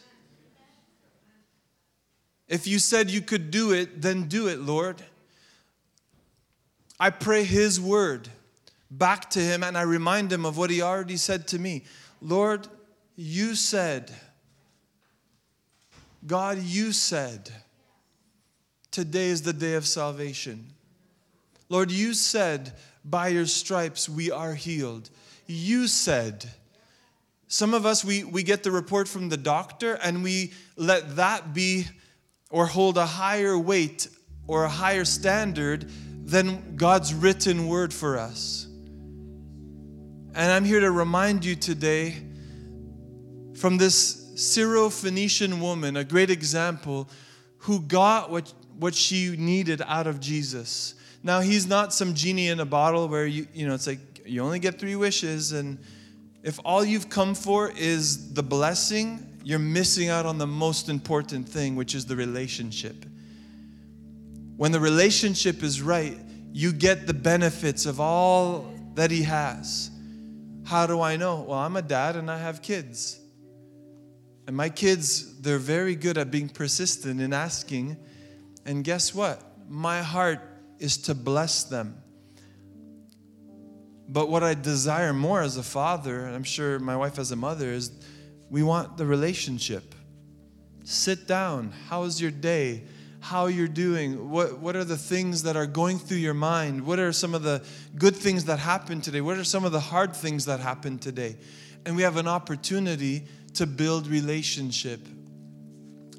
If 2.48 2.66
you 2.66 2.78
said 2.78 3.10
you 3.10 3.20
could 3.20 3.50
do 3.50 3.74
it, 3.74 4.00
then 4.00 4.22
do 4.22 4.48
it, 4.48 4.58
Lord. 4.58 5.02
I 6.98 7.10
pray 7.10 7.44
His 7.44 7.78
word 7.78 8.30
back 8.90 9.28
to 9.32 9.38
Him 9.38 9.62
and 9.62 9.76
I 9.76 9.82
remind 9.82 10.32
Him 10.32 10.46
of 10.46 10.56
what 10.56 10.70
He 10.70 10.80
already 10.80 11.18
said 11.18 11.46
to 11.48 11.58
me. 11.58 11.84
Lord, 12.22 12.66
you 13.16 13.54
said, 13.54 14.10
God, 16.26 16.56
you 16.62 16.92
said, 16.92 17.50
today 18.90 19.26
is 19.26 19.42
the 19.42 19.52
day 19.52 19.74
of 19.74 19.86
salvation. 19.86 20.72
Lord, 21.68 21.90
you 21.90 22.14
said, 22.14 22.72
by 23.10 23.28
your 23.28 23.46
stripes 23.46 24.08
we 24.08 24.30
are 24.30 24.54
healed. 24.54 25.10
You 25.46 25.86
said, 25.86 26.50
some 27.48 27.74
of 27.74 27.86
us, 27.86 28.04
we, 28.04 28.24
we 28.24 28.42
get 28.42 28.62
the 28.62 28.72
report 28.72 29.06
from 29.06 29.28
the 29.28 29.36
doctor 29.36 29.94
and 30.02 30.24
we 30.24 30.52
let 30.76 31.16
that 31.16 31.54
be 31.54 31.86
or 32.50 32.66
hold 32.66 32.98
a 32.98 33.06
higher 33.06 33.56
weight 33.56 34.08
or 34.48 34.64
a 34.64 34.68
higher 34.68 35.04
standard 35.04 35.88
than 36.24 36.76
God's 36.76 37.14
written 37.14 37.68
word 37.68 37.94
for 37.94 38.18
us. 38.18 38.66
And 40.34 40.52
I'm 40.52 40.64
here 40.64 40.80
to 40.80 40.90
remind 40.90 41.44
you 41.44 41.54
today 41.54 42.16
from 43.54 43.78
this 43.78 44.24
Syro-Phoenician 44.34 45.60
woman, 45.60 45.96
a 45.96 46.04
great 46.04 46.30
example, 46.30 47.08
who 47.58 47.80
got 47.80 48.30
what, 48.30 48.52
what 48.78 48.94
she 48.94 49.34
needed 49.36 49.80
out 49.86 50.06
of 50.06 50.20
Jesus. 50.20 50.95
Now, 51.26 51.40
he's 51.40 51.66
not 51.66 51.92
some 51.92 52.14
genie 52.14 52.46
in 52.46 52.60
a 52.60 52.64
bottle 52.64 53.08
where 53.08 53.26
you, 53.26 53.48
you 53.52 53.66
know, 53.66 53.74
it's 53.74 53.88
like 53.88 53.98
you 54.24 54.42
only 54.42 54.60
get 54.60 54.78
three 54.78 54.94
wishes, 54.94 55.50
and 55.50 55.76
if 56.44 56.60
all 56.64 56.84
you've 56.84 57.08
come 57.08 57.34
for 57.34 57.68
is 57.68 58.32
the 58.32 58.44
blessing, 58.44 59.26
you're 59.42 59.58
missing 59.58 60.08
out 60.08 60.24
on 60.24 60.38
the 60.38 60.46
most 60.46 60.88
important 60.88 61.48
thing, 61.48 61.74
which 61.74 61.96
is 61.96 62.06
the 62.06 62.14
relationship. 62.14 63.04
When 64.56 64.70
the 64.70 64.78
relationship 64.78 65.64
is 65.64 65.82
right, 65.82 66.16
you 66.52 66.72
get 66.72 67.08
the 67.08 67.14
benefits 67.14 67.86
of 67.86 67.98
all 67.98 68.72
that 68.94 69.10
He 69.10 69.24
has. 69.24 69.90
How 70.62 70.86
do 70.86 71.00
I 71.00 71.16
know? 71.16 71.40
Well, 71.40 71.58
I'm 71.58 71.74
a 71.74 71.82
dad 71.82 72.14
and 72.14 72.30
I 72.30 72.38
have 72.38 72.62
kids. 72.62 73.18
And 74.46 74.56
my 74.56 74.68
kids, 74.68 75.40
they're 75.40 75.58
very 75.58 75.96
good 75.96 76.18
at 76.18 76.30
being 76.30 76.48
persistent 76.48 77.20
in 77.20 77.32
asking. 77.32 77.96
And 78.64 78.84
guess 78.84 79.12
what? 79.12 79.42
My 79.68 80.02
heart 80.02 80.52
is 80.78 80.98
to 80.98 81.14
bless 81.14 81.64
them. 81.64 82.02
But 84.08 84.28
what 84.28 84.42
I 84.42 84.54
desire 84.54 85.12
more 85.12 85.42
as 85.42 85.56
a 85.56 85.62
father, 85.62 86.26
and 86.26 86.34
I'm 86.34 86.44
sure 86.44 86.78
my 86.78 86.96
wife 86.96 87.18
as 87.18 87.32
a 87.32 87.36
mother, 87.36 87.70
is 87.72 87.90
we 88.50 88.62
want 88.62 88.96
the 88.96 89.06
relationship. 89.06 89.94
Sit 90.84 91.26
down. 91.26 91.72
How's 91.88 92.20
your 92.20 92.30
day? 92.30 92.84
How 93.18 93.46
you're 93.46 93.66
doing? 93.66 94.30
What, 94.30 94.60
what 94.60 94.76
are 94.76 94.84
the 94.84 94.96
things 94.96 95.42
that 95.42 95.56
are 95.56 95.66
going 95.66 95.98
through 95.98 96.18
your 96.18 96.34
mind? 96.34 96.86
What 96.86 97.00
are 97.00 97.12
some 97.12 97.34
of 97.34 97.42
the 97.42 97.64
good 97.96 98.14
things 98.14 98.44
that 98.44 98.60
happened 98.60 99.02
today? 99.02 99.20
What 99.20 99.36
are 99.36 99.44
some 99.44 99.64
of 99.64 99.72
the 99.72 99.80
hard 99.80 100.14
things 100.14 100.44
that 100.44 100.60
happened 100.60 101.02
today? 101.02 101.36
And 101.84 101.96
we 101.96 102.02
have 102.02 102.16
an 102.16 102.28
opportunity 102.28 103.26
to 103.54 103.66
build 103.66 104.06
relationship. 104.06 105.00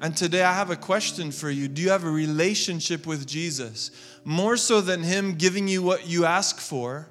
And 0.00 0.16
today 0.16 0.42
I 0.42 0.52
have 0.52 0.70
a 0.70 0.76
question 0.76 1.32
for 1.32 1.50
you. 1.50 1.66
Do 1.66 1.82
you 1.82 1.90
have 1.90 2.04
a 2.04 2.10
relationship 2.10 3.06
with 3.06 3.26
Jesus? 3.26 3.90
More 4.24 4.56
so 4.56 4.80
than 4.80 5.02
Him 5.02 5.34
giving 5.34 5.66
you 5.66 5.82
what 5.82 6.06
you 6.06 6.24
ask 6.24 6.60
for, 6.60 7.08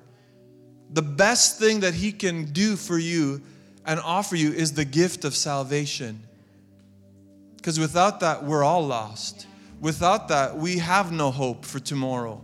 the 0.89 1.01
best 1.01 1.59
thing 1.59 1.81
that 1.81 1.93
He 1.93 2.13
can 2.13 2.45
do 2.53 2.77
for 2.77 2.97
you 2.97 3.41
and 3.85 3.99
offer 3.99 4.35
you 4.35 4.51
is 4.51 4.73
the 4.73 4.85
gift 4.85 5.25
of 5.25 5.35
salvation. 5.35 6.21
Because 7.57 7.79
without 7.79 8.21
that, 8.21 8.45
we're 8.45 8.63
all 8.63 8.85
lost. 8.85 9.47
Without 9.81 10.29
that, 10.29 10.57
we 10.57 10.77
have 10.77 11.11
no 11.11 11.29
hope 11.29 11.65
for 11.65 11.79
tomorrow. 11.79 12.41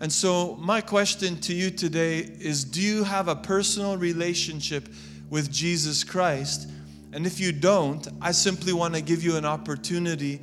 And 0.00 0.12
so, 0.12 0.56
my 0.56 0.80
question 0.80 1.38
to 1.42 1.54
you 1.54 1.70
today 1.70 2.18
is 2.18 2.64
Do 2.64 2.80
you 2.80 3.04
have 3.04 3.28
a 3.28 3.36
personal 3.36 3.96
relationship 3.96 4.88
with 5.28 5.52
Jesus 5.52 6.04
Christ? 6.04 6.68
And 7.14 7.28
if 7.28 7.38
you 7.38 7.52
don't, 7.52 8.08
I 8.20 8.32
simply 8.32 8.72
want 8.72 8.94
to 8.94 9.00
give 9.00 9.22
you 9.22 9.36
an 9.36 9.44
opportunity 9.44 10.40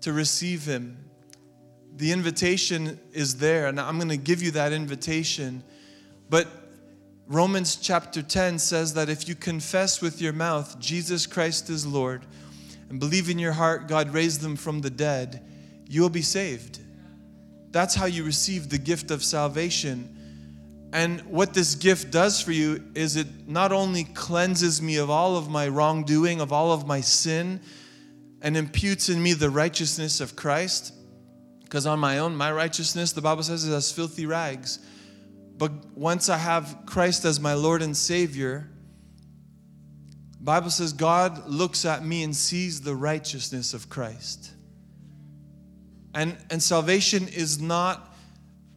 to 0.00 0.12
receive 0.12 0.64
Him. 0.64 0.98
The 1.94 2.10
invitation 2.10 2.98
is 3.12 3.36
there, 3.36 3.68
and 3.68 3.80
I'm 3.80 3.98
going 3.98 4.08
to 4.08 4.16
give 4.16 4.42
you 4.42 4.50
that 4.50 4.72
invitation. 4.72 5.62
But 6.28 6.48
Romans 7.28 7.76
chapter 7.76 8.22
10 8.22 8.58
says 8.58 8.94
that 8.94 9.08
if 9.08 9.28
you 9.28 9.36
confess 9.36 10.02
with 10.02 10.20
your 10.20 10.32
mouth 10.32 10.78
Jesus 10.80 11.26
Christ 11.26 11.70
is 11.70 11.86
Lord 11.86 12.26
and 12.90 13.00
believe 13.00 13.30
in 13.30 13.38
your 13.38 13.52
heart 13.52 13.88
God 13.88 14.12
raised 14.12 14.42
them 14.42 14.56
from 14.56 14.80
the 14.80 14.90
dead, 14.90 15.42
you 15.88 16.02
will 16.02 16.10
be 16.10 16.22
saved. 16.22 16.80
That's 17.70 17.94
how 17.94 18.06
you 18.06 18.24
receive 18.24 18.68
the 18.68 18.78
gift 18.78 19.10
of 19.10 19.22
salvation. 19.22 20.13
And 20.94 21.22
what 21.22 21.54
this 21.54 21.74
gift 21.74 22.12
does 22.12 22.40
for 22.40 22.52
you 22.52 22.84
is 22.94 23.16
it 23.16 23.48
not 23.48 23.72
only 23.72 24.04
cleanses 24.04 24.80
me 24.80 24.96
of 24.96 25.10
all 25.10 25.36
of 25.36 25.50
my 25.50 25.66
wrongdoing, 25.66 26.40
of 26.40 26.52
all 26.52 26.70
of 26.70 26.86
my 26.86 27.00
sin, 27.00 27.60
and 28.40 28.56
imputes 28.56 29.08
in 29.08 29.20
me 29.20 29.32
the 29.32 29.50
righteousness 29.50 30.20
of 30.20 30.36
Christ, 30.36 30.94
because 31.64 31.84
on 31.84 31.98
my 31.98 32.20
own, 32.20 32.36
my 32.36 32.52
righteousness, 32.52 33.10
the 33.10 33.20
Bible 33.20 33.42
says, 33.42 33.64
is 33.64 33.74
as 33.74 33.90
filthy 33.90 34.24
rags. 34.24 34.78
But 35.58 35.72
once 35.96 36.28
I 36.28 36.38
have 36.38 36.84
Christ 36.86 37.24
as 37.24 37.40
my 37.40 37.54
Lord 37.54 37.82
and 37.82 37.96
Savior, 37.96 38.70
Bible 40.40 40.70
says 40.70 40.92
God 40.92 41.48
looks 41.48 41.84
at 41.84 42.04
me 42.04 42.22
and 42.22 42.36
sees 42.36 42.82
the 42.82 42.94
righteousness 42.94 43.74
of 43.74 43.88
Christ. 43.88 44.52
And, 46.14 46.36
and 46.50 46.62
salvation 46.62 47.26
is 47.26 47.60
not 47.60 48.14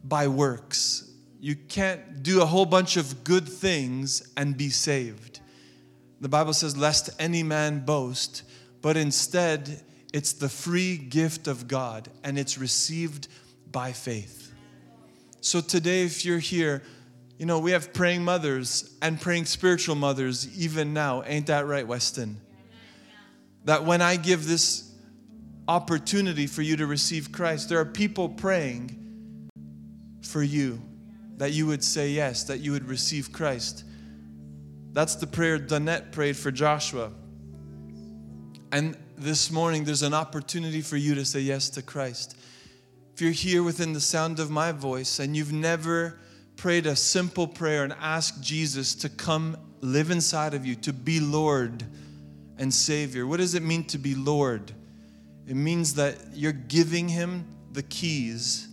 by 0.02 0.26
works. 0.26 1.07
You 1.40 1.54
can't 1.54 2.22
do 2.22 2.42
a 2.42 2.46
whole 2.46 2.66
bunch 2.66 2.96
of 2.96 3.22
good 3.22 3.48
things 3.48 4.32
and 4.36 4.56
be 4.56 4.70
saved. 4.70 5.40
The 6.20 6.28
Bible 6.28 6.52
says, 6.52 6.76
lest 6.76 7.10
any 7.20 7.44
man 7.44 7.84
boast, 7.84 8.42
but 8.82 8.96
instead 8.96 9.82
it's 10.12 10.32
the 10.32 10.48
free 10.48 10.96
gift 10.96 11.46
of 11.46 11.68
God 11.68 12.08
and 12.24 12.38
it's 12.38 12.58
received 12.58 13.28
by 13.70 13.92
faith. 13.92 14.52
So 15.40 15.60
today, 15.60 16.02
if 16.02 16.24
you're 16.24 16.40
here, 16.40 16.82
you 17.38 17.46
know, 17.46 17.60
we 17.60 17.70
have 17.70 17.92
praying 17.92 18.24
mothers 18.24 18.96
and 19.00 19.20
praying 19.20 19.44
spiritual 19.44 19.94
mothers 19.94 20.58
even 20.58 20.92
now. 20.92 21.22
Ain't 21.24 21.46
that 21.46 21.66
right, 21.66 21.86
Weston? 21.86 22.40
That 23.64 23.84
when 23.84 24.02
I 24.02 24.16
give 24.16 24.46
this 24.46 24.92
opportunity 25.68 26.48
for 26.48 26.62
you 26.62 26.76
to 26.76 26.86
receive 26.86 27.30
Christ, 27.30 27.68
there 27.68 27.78
are 27.78 27.84
people 27.84 28.28
praying 28.28 29.50
for 30.22 30.42
you 30.42 30.82
that 31.38 31.52
you 31.52 31.66
would 31.66 31.82
say 31.82 32.10
yes, 32.10 32.44
that 32.44 32.58
you 32.58 32.72
would 32.72 32.86
receive 32.86 33.32
Christ. 33.32 33.84
That's 34.92 35.14
the 35.14 35.26
prayer 35.26 35.58
Donette 35.58 36.12
prayed 36.12 36.36
for 36.36 36.50
Joshua. 36.50 37.12
And 38.70 38.96
this 39.16 39.50
morning, 39.50 39.84
there's 39.84 40.02
an 40.02 40.14
opportunity 40.14 40.80
for 40.80 40.96
you 40.96 41.14
to 41.14 41.24
say 41.24 41.40
yes 41.40 41.70
to 41.70 41.82
Christ. 41.82 42.36
If 43.14 43.22
you're 43.22 43.32
here 43.32 43.62
within 43.62 43.92
the 43.92 44.00
sound 44.00 44.38
of 44.40 44.50
my 44.50 44.72
voice 44.72 45.18
and 45.18 45.36
you've 45.36 45.52
never 45.52 46.18
prayed 46.56 46.86
a 46.86 46.96
simple 46.96 47.46
prayer 47.46 47.84
and 47.84 47.94
asked 48.00 48.42
Jesus 48.42 48.94
to 48.96 49.08
come 49.08 49.56
live 49.80 50.10
inside 50.10 50.54
of 50.54 50.66
you, 50.66 50.74
to 50.76 50.92
be 50.92 51.20
Lord 51.20 51.84
and 52.58 52.72
Savior, 52.74 53.26
what 53.26 53.38
does 53.38 53.54
it 53.54 53.62
mean 53.62 53.84
to 53.84 53.98
be 53.98 54.14
Lord? 54.14 54.72
It 55.46 55.56
means 55.56 55.94
that 55.94 56.16
you're 56.34 56.52
giving 56.52 57.08
Him 57.08 57.46
the 57.72 57.82
keys 57.84 58.68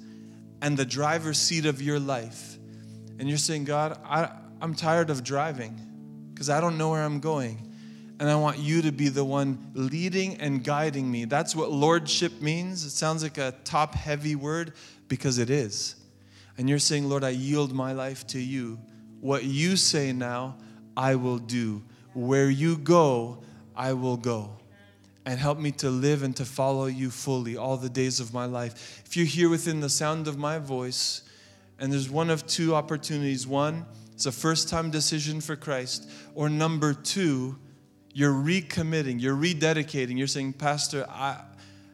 and 0.61 0.75
the 0.75 0.85
driver's 0.85 1.37
seat 1.37 1.65
of 1.65 1.81
your 1.81 1.99
life. 1.99 2.54
And 3.19 3.29
you're 3.29 3.37
saying, 3.37 3.65
God, 3.65 3.99
I, 4.03 4.29
I'm 4.61 4.75
tired 4.75 5.09
of 5.09 5.23
driving 5.23 5.79
because 6.33 6.49
I 6.49 6.59
don't 6.59 6.77
know 6.77 6.91
where 6.91 7.03
I'm 7.03 7.19
going 7.19 7.71
and 8.19 8.29
I 8.29 8.35
want 8.35 8.59
you 8.59 8.81
to 8.83 8.91
be 8.91 9.09
the 9.09 9.25
one 9.25 9.71
leading 9.73 10.35
and 10.37 10.63
guiding 10.63 11.11
me. 11.11 11.25
That's 11.25 11.55
what 11.55 11.71
lordship 11.71 12.41
means. 12.41 12.85
It 12.85 12.91
sounds 12.91 13.23
like 13.23 13.37
a 13.37 13.53
top 13.63 13.93
heavy 13.93 14.35
word 14.35 14.73
because 15.07 15.37
it 15.37 15.49
is. 15.49 15.95
And 16.57 16.69
you're 16.69 16.79
saying, 16.79 17.09
Lord, 17.09 17.23
I 17.23 17.29
yield 17.29 17.73
my 17.73 17.91
life 17.91 18.25
to 18.27 18.39
you. 18.39 18.79
What 19.19 19.43
you 19.43 19.75
say 19.75 20.13
now, 20.13 20.55
I 20.95 21.15
will 21.15 21.39
do. 21.39 21.83
Where 22.13 22.49
you 22.49 22.77
go, 22.77 23.43
I 23.75 23.91
will 23.93 24.17
go. 24.17 24.51
And 25.25 25.37
help 25.37 25.57
me 25.57 25.71
to 25.73 25.89
live 25.89 26.23
and 26.23 26.35
to 26.37 26.45
follow 26.45 26.85
you 26.85 27.09
fully 27.09 27.57
all 27.57 27.75
the 27.75 27.89
days 27.89 28.21
of 28.21 28.33
my 28.33 28.45
life. 28.45 29.01
If 29.05 29.17
you're 29.17 29.25
here 29.25 29.49
within 29.49 29.81
the 29.81 29.89
sound 29.89 30.27
of 30.29 30.37
my 30.37 30.59
voice, 30.59 31.23
and 31.79 31.91
there's 31.91 32.09
one 32.09 32.29
of 32.29 32.45
two 32.47 32.75
opportunities 32.75 33.45
one, 33.45 33.85
it's 34.13 34.25
a 34.25 34.31
first 34.31 34.69
time 34.69 34.91
decision 34.91 35.41
for 35.41 35.55
Christ, 35.55 36.09
or 36.35 36.49
number 36.49 36.93
two, 36.93 37.57
you're 38.13 38.33
recommitting, 38.33 39.19
you're 39.21 39.35
rededicating. 39.35 40.17
You're 40.17 40.27
saying, 40.27 40.53
Pastor, 40.53 41.05
I, 41.09 41.41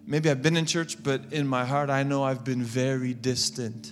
maybe 0.05 0.29
I've 0.29 0.43
been 0.43 0.55
in 0.55 0.67
church, 0.67 1.03
but 1.03 1.33
in 1.33 1.47
my 1.47 1.65
heart, 1.65 1.89
I 1.89 2.03
know 2.03 2.23
I've 2.23 2.43
been 2.43 2.61
very 2.61 3.15
distant. 3.15 3.91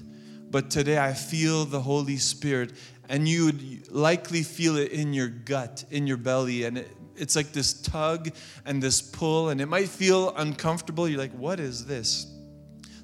But 0.52 0.70
today 0.70 1.00
I 1.00 1.14
feel 1.14 1.66
the 1.66 1.82
Holy 1.82 2.18
Spirit, 2.18 2.74
and 3.08 3.28
you 3.28 3.46
would 3.46 3.92
likely 3.92 4.44
feel 4.44 4.78
it 4.78 4.92
in 4.92 5.12
your 5.12 5.28
gut, 5.28 5.86
in 5.90 6.06
your 6.06 6.18
belly, 6.18 6.66
and 6.66 6.78
it, 6.78 6.92
it's 7.16 7.36
like 7.36 7.52
this 7.52 7.74
tug 7.74 8.30
and 8.64 8.82
this 8.82 9.02
pull, 9.02 9.50
and 9.50 9.60
it 9.60 9.66
might 9.66 9.90
feel 9.90 10.32
uncomfortable. 10.36 11.10
You're 11.10 11.20
like, 11.20 11.34
what 11.34 11.60
is 11.60 11.88
this? 11.88 12.28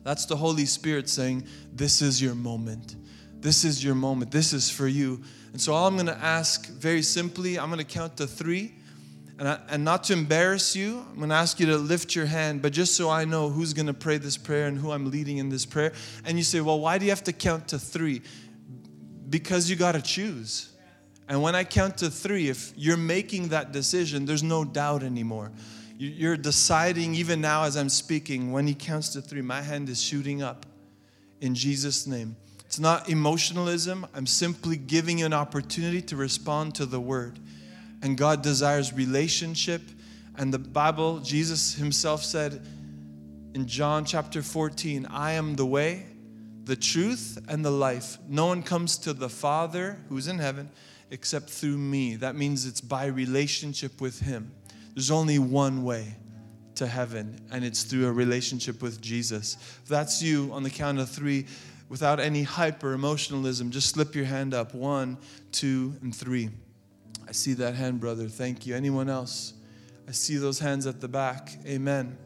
That's 0.05 0.27
the 0.27 0.35
Holy 0.35 0.67
Spirit 0.67 1.09
saying, 1.09 1.47
This 1.73 2.01
is 2.01 2.21
your 2.21 2.35
moment. 2.35 2.95
This 3.41 3.65
is 3.65 3.83
your 3.83 3.95
moment. 3.95 4.31
This 4.31 4.53
is 4.53 4.69
for 4.69 4.87
you. 4.87 5.21
And 5.51 5.59
so, 5.59 5.73
all 5.73 5.87
I'm 5.87 5.95
going 5.95 6.05
to 6.05 6.17
ask 6.17 6.69
very 6.69 7.01
simply, 7.01 7.57
I'm 7.57 7.69
going 7.69 7.79
to 7.79 7.83
count 7.83 8.17
to 8.17 8.27
three. 8.27 8.75
And, 9.39 9.49
I, 9.49 9.59
and 9.67 9.83
not 9.83 10.05
to 10.05 10.13
embarrass 10.13 10.75
you, 10.75 11.03
I'm 11.09 11.17
going 11.17 11.29
to 11.29 11.35
ask 11.35 11.59
you 11.59 11.65
to 11.65 11.77
lift 11.77 12.15
your 12.15 12.27
hand, 12.27 12.61
but 12.61 12.71
just 12.71 12.95
so 12.95 13.09
I 13.09 13.25
know 13.25 13.49
who's 13.49 13.73
going 13.73 13.87
to 13.87 13.93
pray 13.93 14.17
this 14.17 14.37
prayer 14.37 14.67
and 14.67 14.77
who 14.77 14.91
I'm 14.91 15.09
leading 15.09 15.39
in 15.39 15.49
this 15.49 15.65
prayer. 15.65 15.91
And 16.23 16.37
you 16.37 16.43
say, 16.43 16.61
well, 16.61 16.79
why 16.79 16.99
do 16.99 17.05
you 17.05 17.11
have 17.11 17.23
to 17.23 17.33
count 17.33 17.67
to 17.69 17.79
three? 17.79 18.21
Because 19.27 19.69
you 19.69 19.75
got 19.75 19.93
to 19.93 20.01
choose. 20.01 20.69
And 21.27 21.41
when 21.41 21.55
I 21.55 21.63
count 21.63 21.97
to 21.97 22.11
three, 22.11 22.47
if 22.47 22.71
you're 22.77 22.95
making 22.95 23.49
that 23.49 23.71
decision, 23.71 24.25
there's 24.25 24.43
no 24.43 24.63
doubt 24.63 25.01
anymore. 25.01 25.51
You're 25.97 26.37
deciding, 26.37 27.15
even 27.15 27.39
now 27.39 27.63
as 27.63 27.77
I'm 27.77 27.89
speaking, 27.89 28.51
when 28.51 28.67
he 28.67 28.73
counts 28.73 29.09
to 29.09 29.21
three, 29.21 29.41
my 29.41 29.61
hand 29.61 29.87
is 29.89 30.01
shooting 30.01 30.41
up 30.41 30.65
in 31.39 31.55
Jesus' 31.55 32.05
name. 32.05 32.35
It's 32.65 32.79
not 32.79 33.09
emotionalism. 33.09 34.05
I'm 34.13 34.25
simply 34.25 34.75
giving 34.75 35.19
you 35.19 35.25
an 35.25 35.33
opportunity 35.33 36.01
to 36.03 36.15
respond 36.15 36.75
to 36.75 36.85
the 36.85 36.99
word 36.99 37.39
and 38.01 38.17
God 38.17 38.41
desires 38.41 38.93
relationship. 38.93 39.81
And 40.37 40.53
the 40.53 40.59
Bible, 40.59 41.19
Jesus 41.19 41.73
himself 41.73 42.23
said 42.23 42.65
in 43.53 43.67
John 43.67 44.05
chapter 44.05 44.41
14, 44.41 45.07
I 45.09 45.31
am 45.31 45.55
the 45.55 45.65
way, 45.65 46.05
the 46.65 46.75
truth, 46.75 47.39
and 47.47 47.63
the 47.63 47.71
life. 47.71 48.17
No 48.27 48.47
one 48.47 48.61
comes 48.61 48.97
to 48.99 49.13
the 49.13 49.29
Father 49.29 49.97
who's 50.09 50.27
in 50.27 50.39
heaven 50.39 50.69
except 51.09 51.49
through 51.49 51.77
me. 51.77 52.15
That 52.15 52.35
means 52.35 52.65
it's 52.65 52.81
by 52.81 53.05
relationship 53.05 54.01
with 54.01 54.19
Him. 54.19 54.51
There's 54.95 55.11
only 55.11 55.39
one 55.39 55.83
way 55.83 56.15
to 56.75 56.87
heaven, 56.87 57.39
and 57.51 57.63
it's 57.63 57.83
through 57.83 58.07
a 58.07 58.11
relationship 58.11 58.81
with 58.81 59.01
Jesus. 59.01 59.57
If 59.83 59.87
that's 59.87 60.21
you, 60.21 60.49
on 60.51 60.63
the 60.63 60.69
count 60.69 60.99
of 60.99 61.09
three, 61.09 61.45
without 61.89 62.19
any 62.19 62.43
hyper 62.43 62.93
emotionalism, 62.93 63.71
just 63.71 63.89
slip 63.89 64.15
your 64.15 64.25
hand 64.25 64.53
up. 64.53 64.73
One, 64.73 65.17
two, 65.51 65.95
and 66.01 66.15
three. 66.15 66.49
I 67.27 67.31
see 67.31 67.53
that 67.53 67.75
hand, 67.75 67.99
brother. 67.99 68.27
Thank 68.27 68.65
you. 68.65 68.75
Anyone 68.75 69.09
else? 69.09 69.53
I 70.07 70.11
see 70.11 70.37
those 70.37 70.59
hands 70.59 70.85
at 70.85 71.01
the 71.01 71.07
back. 71.07 71.51
Amen. 71.65 72.17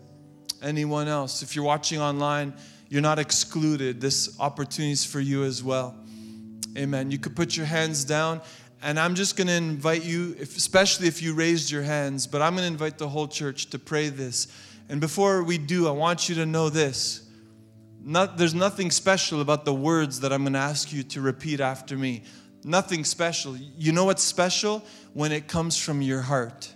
Anyone 0.62 1.08
else? 1.08 1.42
If 1.42 1.56
you're 1.56 1.66
watching 1.66 2.02
online, 2.02 2.54
you're 2.90 3.02
not 3.02 3.20
excluded. 3.20 4.02
This 4.02 4.38
opportunity 4.40 4.92
is 4.92 5.06
for 5.06 5.20
you 5.20 5.44
as 5.44 5.64
well. 5.64 5.96
Amen. 6.78 7.12
You 7.12 7.18
could 7.18 7.36
put 7.36 7.56
your 7.56 7.66
hands 7.66 8.04
down, 8.04 8.42
and 8.82 9.00
I'm 9.00 9.16
just 9.16 9.36
going 9.36 9.48
to 9.48 9.54
invite 9.54 10.04
you, 10.04 10.36
if, 10.40 10.56
especially 10.56 11.08
if 11.08 11.22
you 11.22 11.34
raised 11.34 11.70
your 11.70 11.84
hands, 11.84 12.28
but 12.28 12.42
I'm 12.42 12.54
going 12.54 12.64
to 12.64 12.72
invite 12.72 12.98
the 12.98 13.10
whole 13.10 13.28
church 13.28 13.70
to 13.72 13.80
pray 13.80 14.10
this. 14.10 14.48
And 14.88 15.02
before 15.02 15.44
we 15.44 15.58
do, 15.58 15.88
I 15.88 15.92
want 15.92 16.30
you 16.30 16.36
to 16.36 16.46
know 16.46 16.70
this. 16.70 17.28
Not, 18.02 18.38
there's 18.38 18.56
nothing 18.56 18.92
special 18.92 19.42
about 19.42 19.66
the 19.66 19.74
words 19.74 20.22
that 20.22 20.32
I'm 20.32 20.44
going 20.44 20.54
to 20.54 20.60
ask 20.60 20.94
you 20.94 21.04
to 21.04 21.22
repeat 21.22 21.60
after 21.60 21.98
me. 21.98 22.24
Nothing 22.64 23.04
special. 23.04 23.58
You 23.58 23.92
know 23.92 24.06
what's 24.06 24.24
special? 24.24 24.84
When 25.14 25.32
it 25.32 25.48
comes 25.48 25.78
from 25.78 26.02
your 26.02 26.22
heart. 26.22 26.74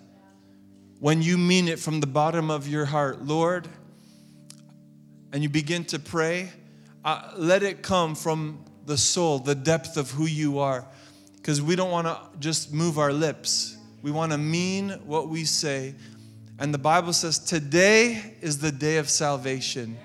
When 0.99 1.21
you 1.21 1.37
mean 1.37 1.67
it 1.67 1.79
from 1.79 2.01
the 2.01 2.07
bottom 2.07 2.51
of 2.51 2.67
your 2.67 2.85
heart, 2.85 3.23
Lord, 3.23 3.67
and 5.31 5.41
you 5.41 5.49
begin 5.49 5.85
to 5.85 5.99
pray, 5.99 6.51
uh, 7.03 7.31
let 7.37 7.63
it 7.63 7.81
come 7.81 8.15
from 8.15 8.63
the 8.85 8.97
soul, 8.97 9.39
the 9.39 9.55
depth 9.55 9.97
of 9.97 10.11
who 10.11 10.25
you 10.25 10.59
are. 10.59 10.85
Because 11.43 11.61
we 11.61 11.75
don't 11.75 11.91
want 11.91 12.07
to 12.07 12.17
just 12.39 12.71
move 12.71 12.97
our 12.97 13.11
lips, 13.11 13.77
we 14.01 14.11
want 14.11 14.31
to 14.31 14.37
mean 14.37 14.91
what 15.03 15.27
we 15.27 15.43
say. 15.43 15.93
And 16.57 16.73
the 16.73 16.77
Bible 16.77 17.11
says, 17.11 17.37
Today 17.37 18.35
is 18.39 18.59
the 18.59 18.71
day 18.71 18.95
of 18.95 19.09
salvation. 19.09 19.97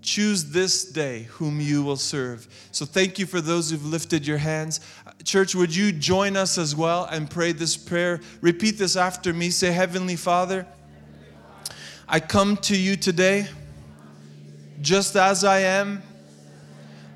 Choose 0.00 0.52
this 0.52 0.84
day 0.84 1.24
whom 1.30 1.60
you 1.60 1.82
will 1.82 1.96
serve. 1.96 2.46
So, 2.70 2.84
thank 2.84 3.18
you 3.18 3.26
for 3.26 3.40
those 3.40 3.72
who've 3.72 3.84
lifted 3.84 4.24
your 4.24 4.38
hands. 4.38 4.78
Church, 5.24 5.56
would 5.56 5.74
you 5.74 5.90
join 5.90 6.36
us 6.36 6.56
as 6.56 6.76
well 6.76 7.06
and 7.06 7.28
pray 7.28 7.50
this 7.50 7.76
prayer? 7.76 8.20
Repeat 8.40 8.78
this 8.78 8.94
after 8.94 9.32
me. 9.32 9.50
Say, 9.50 9.72
Heavenly 9.72 10.14
Father, 10.14 10.68
I 12.08 12.20
come 12.20 12.56
to 12.58 12.76
you 12.76 12.94
today 12.94 13.48
just 14.80 15.16
as 15.16 15.42
I 15.42 15.62
am, 15.62 16.00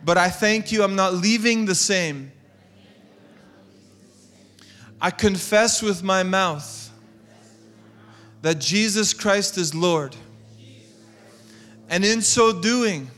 but 0.04 0.18
I 0.18 0.28
thank 0.28 0.72
you 0.72 0.82
I'm 0.82 0.96
not 0.96 1.14
leaving 1.14 1.66
the 1.66 1.76
same. 1.76 2.32
I 5.04 5.10
confess 5.10 5.82
with 5.82 6.02
my 6.02 6.22
mouth 6.22 6.90
that 8.40 8.58
Jesus 8.58 9.12
Christ 9.12 9.58
is 9.58 9.74
Lord. 9.74 10.16
And 11.90 12.06
in 12.06 12.22
so 12.22 12.58
doing, 12.58 13.10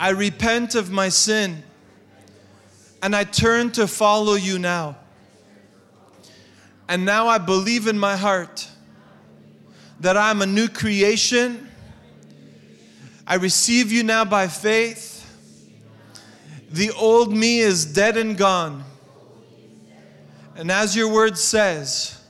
I 0.00 0.08
repent 0.08 0.74
of 0.74 0.90
my 0.90 1.08
sin 1.08 1.62
and 3.04 3.14
I 3.14 3.22
turn 3.22 3.70
to 3.70 3.86
follow 3.86 4.34
you 4.34 4.58
now. 4.58 4.96
And 6.88 7.04
now 7.04 7.28
I 7.28 7.38
believe 7.38 7.86
in 7.86 7.96
my 7.96 8.16
heart 8.16 8.68
that 10.00 10.16
I'm 10.16 10.42
a 10.42 10.46
new 10.46 10.66
creation. 10.66 11.68
I 13.28 13.36
receive 13.36 13.92
you 13.92 14.02
now 14.02 14.24
by 14.24 14.48
faith. 14.48 15.24
The 16.68 16.90
old 16.90 17.32
me 17.32 17.60
is 17.60 17.84
dead 17.84 18.16
and 18.16 18.36
gone. 18.36 18.89
And 20.60 20.70
as 20.70 20.94
your 20.94 21.08
word 21.08 21.38
says, 21.38 22.22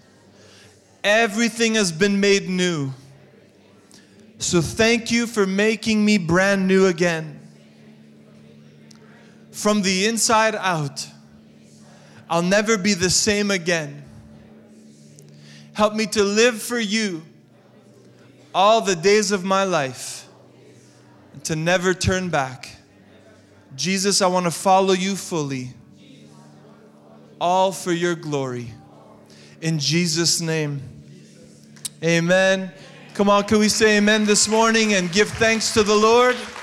everything 1.03 1.75
has 1.75 1.90
been 1.90 2.21
made 2.21 2.49
new. 2.49 2.93
So 4.38 4.62
thank 4.62 5.11
you 5.11 5.27
for 5.27 5.49
making 5.49 6.05
me 6.05 6.16
brand 6.16 6.69
new 6.69 6.87
again. 6.87 7.40
From 9.51 9.83
the 9.83 10.07
inside 10.07 10.55
out, 10.55 11.09
I'll 12.31 12.40
never 12.40 12.79
be 12.79 12.95
the 12.95 13.11
same 13.11 13.51
again. 13.51 14.05
Help 15.73 15.95
me 15.95 16.07
to 16.07 16.23
live 16.23 16.62
for 16.62 16.79
you 16.79 17.23
all 18.55 18.81
the 18.81 18.95
days 18.95 19.33
of 19.33 19.43
my 19.43 19.64
life 19.64 20.29
and 21.33 21.43
to 21.47 21.57
never 21.57 21.93
turn 21.93 22.29
back. 22.29 22.77
Jesus, 23.75 24.23
I 24.23 24.29
want 24.29 24.47
to 24.47 24.53
follow 24.53 24.93
you 24.93 25.16
fully, 25.16 25.75
all 27.40 27.72
for 27.72 27.92
your 27.92 28.14
glory. 28.14 28.72
In 29.61 29.79
Jesus' 29.79 30.40
name, 30.40 30.83
amen. 32.03 32.72
Come 33.14 33.29
on, 33.29 33.44
can 33.44 33.59
we 33.59 33.68
say 33.68 33.96
amen 33.98 34.24
this 34.24 34.48
morning 34.48 34.94
and 34.94 35.11
give 35.11 35.29
thanks 35.29 35.74
to 35.74 35.83
the 35.83 35.94
Lord? 35.94 36.37